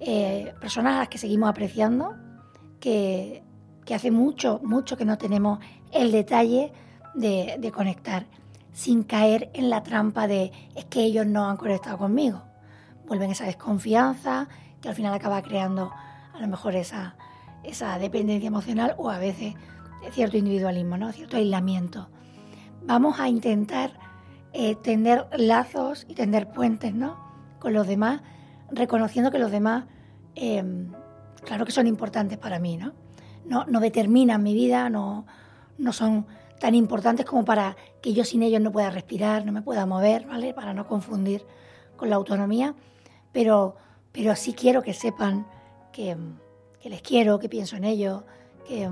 Eh, 0.00 0.54
personas 0.62 0.94
a 0.94 0.98
las 1.00 1.08
que 1.08 1.18
seguimos 1.18 1.50
apreciando, 1.50 2.14
que, 2.80 3.42
que 3.84 3.94
hace 3.94 4.10
mucho, 4.10 4.60
mucho 4.64 4.96
que 4.96 5.04
no 5.04 5.18
tenemos 5.18 5.58
el 5.92 6.10
detalle 6.10 6.72
de, 7.14 7.72
conectar, 7.72 8.26
sin 8.72 9.02
caer 9.02 9.50
en 9.54 9.70
la 9.70 9.82
trampa 9.82 10.26
de 10.26 10.52
es 10.74 10.84
que 10.86 11.02
ellos 11.02 11.26
no 11.26 11.48
han 11.48 11.56
conectado 11.56 11.98
conmigo. 11.98 12.42
Vuelven 13.06 13.30
esa 13.30 13.44
desconfianza 13.44 14.48
que 14.80 14.88
al 14.88 14.94
final 14.94 15.14
acaba 15.14 15.42
creando 15.42 15.92
a 16.34 16.40
lo 16.40 16.48
mejor 16.48 16.74
esa, 16.74 17.16
esa 17.62 17.98
dependencia 17.98 18.48
emocional 18.48 18.94
o 18.98 19.10
a 19.10 19.18
veces 19.18 19.54
cierto 20.12 20.36
individualismo, 20.36 20.96
¿no? 20.96 21.12
cierto 21.12 21.36
aislamiento. 21.36 22.08
Vamos 22.82 23.18
a 23.20 23.28
intentar 23.28 23.92
eh, 24.52 24.76
tender 24.76 25.26
lazos 25.36 26.06
y 26.08 26.14
tender 26.14 26.50
puentes 26.50 26.94
¿no? 26.94 27.16
con 27.58 27.72
los 27.72 27.86
demás, 27.86 28.20
reconociendo 28.70 29.30
que 29.30 29.38
los 29.38 29.50
demás, 29.50 29.84
em, 30.34 30.92
claro 31.44 31.64
que 31.64 31.72
son 31.72 31.86
importantes 31.86 32.38
para 32.38 32.58
mí, 32.58 32.76
¿no? 32.76 32.92
No, 33.46 33.64
no 33.66 33.80
determinan 33.80 34.42
mi 34.42 34.54
vida, 34.54 34.88
no, 34.88 35.26
no 35.76 35.92
son 35.92 36.26
tan 36.58 36.74
importantes 36.74 37.26
como 37.26 37.44
para 37.44 37.76
que 38.00 38.12
yo 38.12 38.24
sin 38.24 38.42
ellos 38.42 38.60
no 38.60 38.72
pueda 38.72 38.90
respirar, 38.90 39.44
no 39.44 39.52
me 39.52 39.62
pueda 39.62 39.86
mover, 39.86 40.26
¿vale? 40.26 40.54
Para 40.54 40.74
no 40.74 40.86
confundir 40.86 41.46
con 41.96 42.10
la 42.10 42.16
autonomía, 42.16 42.74
pero, 43.32 43.76
pero 44.12 44.34
sí 44.36 44.54
quiero 44.54 44.82
que 44.82 44.94
sepan 44.94 45.46
que, 45.92 46.16
les 46.82 47.02
quiero, 47.02 47.38
que 47.38 47.48
pienso 47.48 47.76
en 47.76 47.84
ellos, 47.84 48.22
que, 48.66 48.88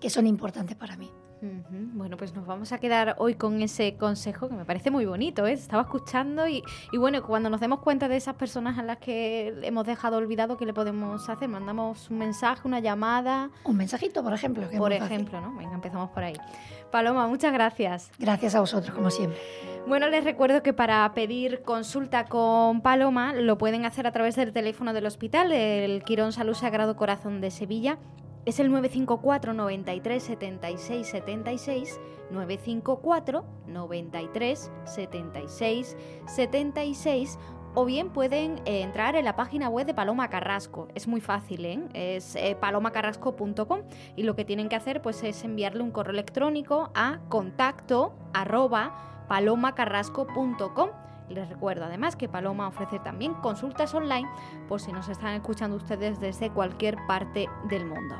que 0.00 0.10
son 0.10 0.26
importantes 0.26 0.76
para 0.76 0.96
mí. 0.96 1.10
Bueno, 1.40 2.16
pues 2.16 2.34
nos 2.34 2.46
vamos 2.46 2.72
a 2.72 2.78
quedar 2.78 3.16
hoy 3.18 3.34
con 3.34 3.62
ese 3.62 3.96
consejo 3.96 4.48
que 4.48 4.54
me 4.54 4.64
parece 4.64 4.90
muy 4.90 5.06
bonito. 5.06 5.46
¿eh? 5.46 5.52
Estaba 5.52 5.82
escuchando 5.82 6.48
y, 6.48 6.62
bueno, 6.96 7.22
cuando 7.22 7.50
nos 7.50 7.60
demos 7.60 7.80
cuenta 7.80 8.08
de 8.08 8.16
esas 8.16 8.34
personas 8.34 8.78
a 8.78 8.82
las 8.82 8.98
que 8.98 9.54
hemos 9.62 9.86
dejado 9.86 10.16
olvidado, 10.16 10.56
¿qué 10.56 10.66
le 10.66 10.74
podemos 10.74 11.28
hacer? 11.28 11.48
Mandamos 11.48 12.10
un 12.10 12.18
mensaje, 12.18 12.62
una 12.64 12.80
llamada. 12.80 13.50
Un 13.64 13.76
mensajito, 13.76 14.22
por 14.22 14.32
ejemplo. 14.32 14.68
por 14.76 14.92
ejemplo, 14.92 15.40
¿no? 15.40 15.54
Venga, 15.56 15.74
empezamos 15.74 16.10
por 16.10 16.24
ahí. 16.24 16.34
Paloma, 16.90 17.26
muchas 17.26 17.52
gracias. 17.52 18.10
Gracias 18.18 18.54
a 18.54 18.60
vosotros, 18.60 18.94
como 18.94 19.10
siempre. 19.10 19.38
Bueno, 19.86 20.08
les 20.08 20.24
recuerdo 20.24 20.62
que 20.62 20.72
para 20.72 21.10
pedir 21.14 21.62
consulta 21.62 22.26
con 22.26 22.82
Paloma 22.82 23.32
lo 23.32 23.58
pueden 23.58 23.84
hacer 23.84 24.06
a 24.06 24.12
través 24.12 24.36
del 24.36 24.52
teléfono 24.52 24.92
del 24.92 25.06
hospital, 25.06 25.52
el 25.52 26.02
Quirón 26.02 26.32
Salud 26.32 26.54
Sagrado 26.54 26.96
Corazón 26.96 27.40
de 27.40 27.50
Sevilla. 27.50 27.98
Es 28.44 28.60
el 28.60 28.70
954 28.70 29.52
93 29.52 30.22
76 30.22 31.06
76 31.06 32.00
954 32.30 33.44
93 33.66 34.70
76 34.84 35.96
76 36.26 37.38
o 37.74 37.84
bien 37.84 38.10
pueden 38.10 38.60
eh, 38.64 38.82
entrar 38.82 39.14
en 39.16 39.24
la 39.24 39.36
página 39.36 39.68
web 39.68 39.86
de 39.86 39.94
Paloma 39.94 40.28
Carrasco. 40.30 40.88
Es 40.94 41.06
muy 41.06 41.20
fácil, 41.20 41.64
¿eh? 41.64 41.80
es 41.92 42.34
eh, 42.36 42.56
palomacarrasco.com 42.58 43.82
y 44.16 44.22
lo 44.24 44.34
que 44.34 44.44
tienen 44.44 44.68
que 44.68 44.76
hacer 44.76 45.02
pues, 45.02 45.22
es 45.22 45.44
enviarle 45.44 45.82
un 45.82 45.90
correo 45.90 46.12
electrónico 46.12 46.90
a 46.94 47.20
contacto 47.28 48.14
arroba 48.32 49.26
palomacarrasco.com. 49.28 50.90
Les 51.28 51.48
recuerdo 51.48 51.84
además 51.84 52.16
que 52.16 52.28
Paloma 52.28 52.68
ofrece 52.68 52.98
también 52.98 53.34
consultas 53.34 53.94
online 53.94 54.28
por 54.68 54.80
si 54.80 54.92
nos 54.92 55.08
están 55.08 55.34
escuchando 55.34 55.76
ustedes 55.76 56.20
desde 56.20 56.50
cualquier 56.50 56.96
parte 57.06 57.48
del 57.68 57.86
mundo. 57.86 58.16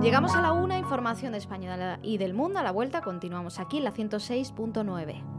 Llegamos 0.00 0.34
a 0.34 0.40
la 0.40 0.52
una, 0.52 0.78
información 0.78 1.32
de 1.32 1.38
España 1.38 1.98
y 2.02 2.16
del 2.16 2.32
mundo. 2.32 2.58
A 2.58 2.62
la 2.62 2.70
vuelta 2.70 3.02
continuamos 3.02 3.58
aquí 3.58 3.78
en 3.78 3.84
la 3.84 3.92
106.9. 3.92 5.29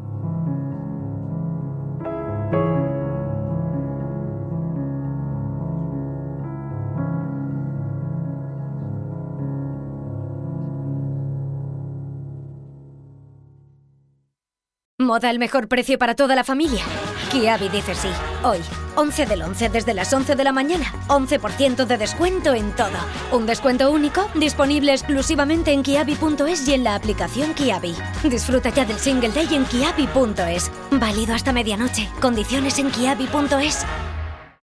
Moda 15.11 15.29
el 15.29 15.39
mejor 15.39 15.67
precio 15.67 15.99
para 15.99 16.15
toda 16.15 16.37
la 16.37 16.45
familia. 16.45 16.85
Kiabi 17.31 17.67
dice 17.67 17.95
sí. 17.95 18.07
Hoy, 18.45 18.59
11 18.95 19.25
del 19.25 19.41
11 19.41 19.67
desde 19.67 19.93
las 19.93 20.13
11 20.13 20.37
de 20.37 20.43
la 20.45 20.53
mañana. 20.53 20.85
11% 21.09 21.85
de 21.85 21.97
descuento 21.97 22.53
en 22.53 22.73
todo. 22.77 22.95
Un 23.33 23.45
descuento 23.45 23.91
único 23.91 24.29
disponible 24.35 24.93
exclusivamente 24.93 25.73
en 25.73 25.83
kiabi.es 25.83 26.65
y 26.65 26.75
en 26.75 26.85
la 26.85 26.95
aplicación 26.95 27.53
Kiabi. 27.53 27.93
Disfruta 28.23 28.69
ya 28.69 28.85
del 28.85 28.99
single 28.99 29.31
day 29.31 29.53
en 29.53 29.65
kiabi.es. 29.65 30.71
Válido 30.91 31.35
hasta 31.35 31.51
medianoche. 31.51 32.09
Condiciones 32.21 32.79
en 32.79 32.89
kiabi.es. 32.89 33.85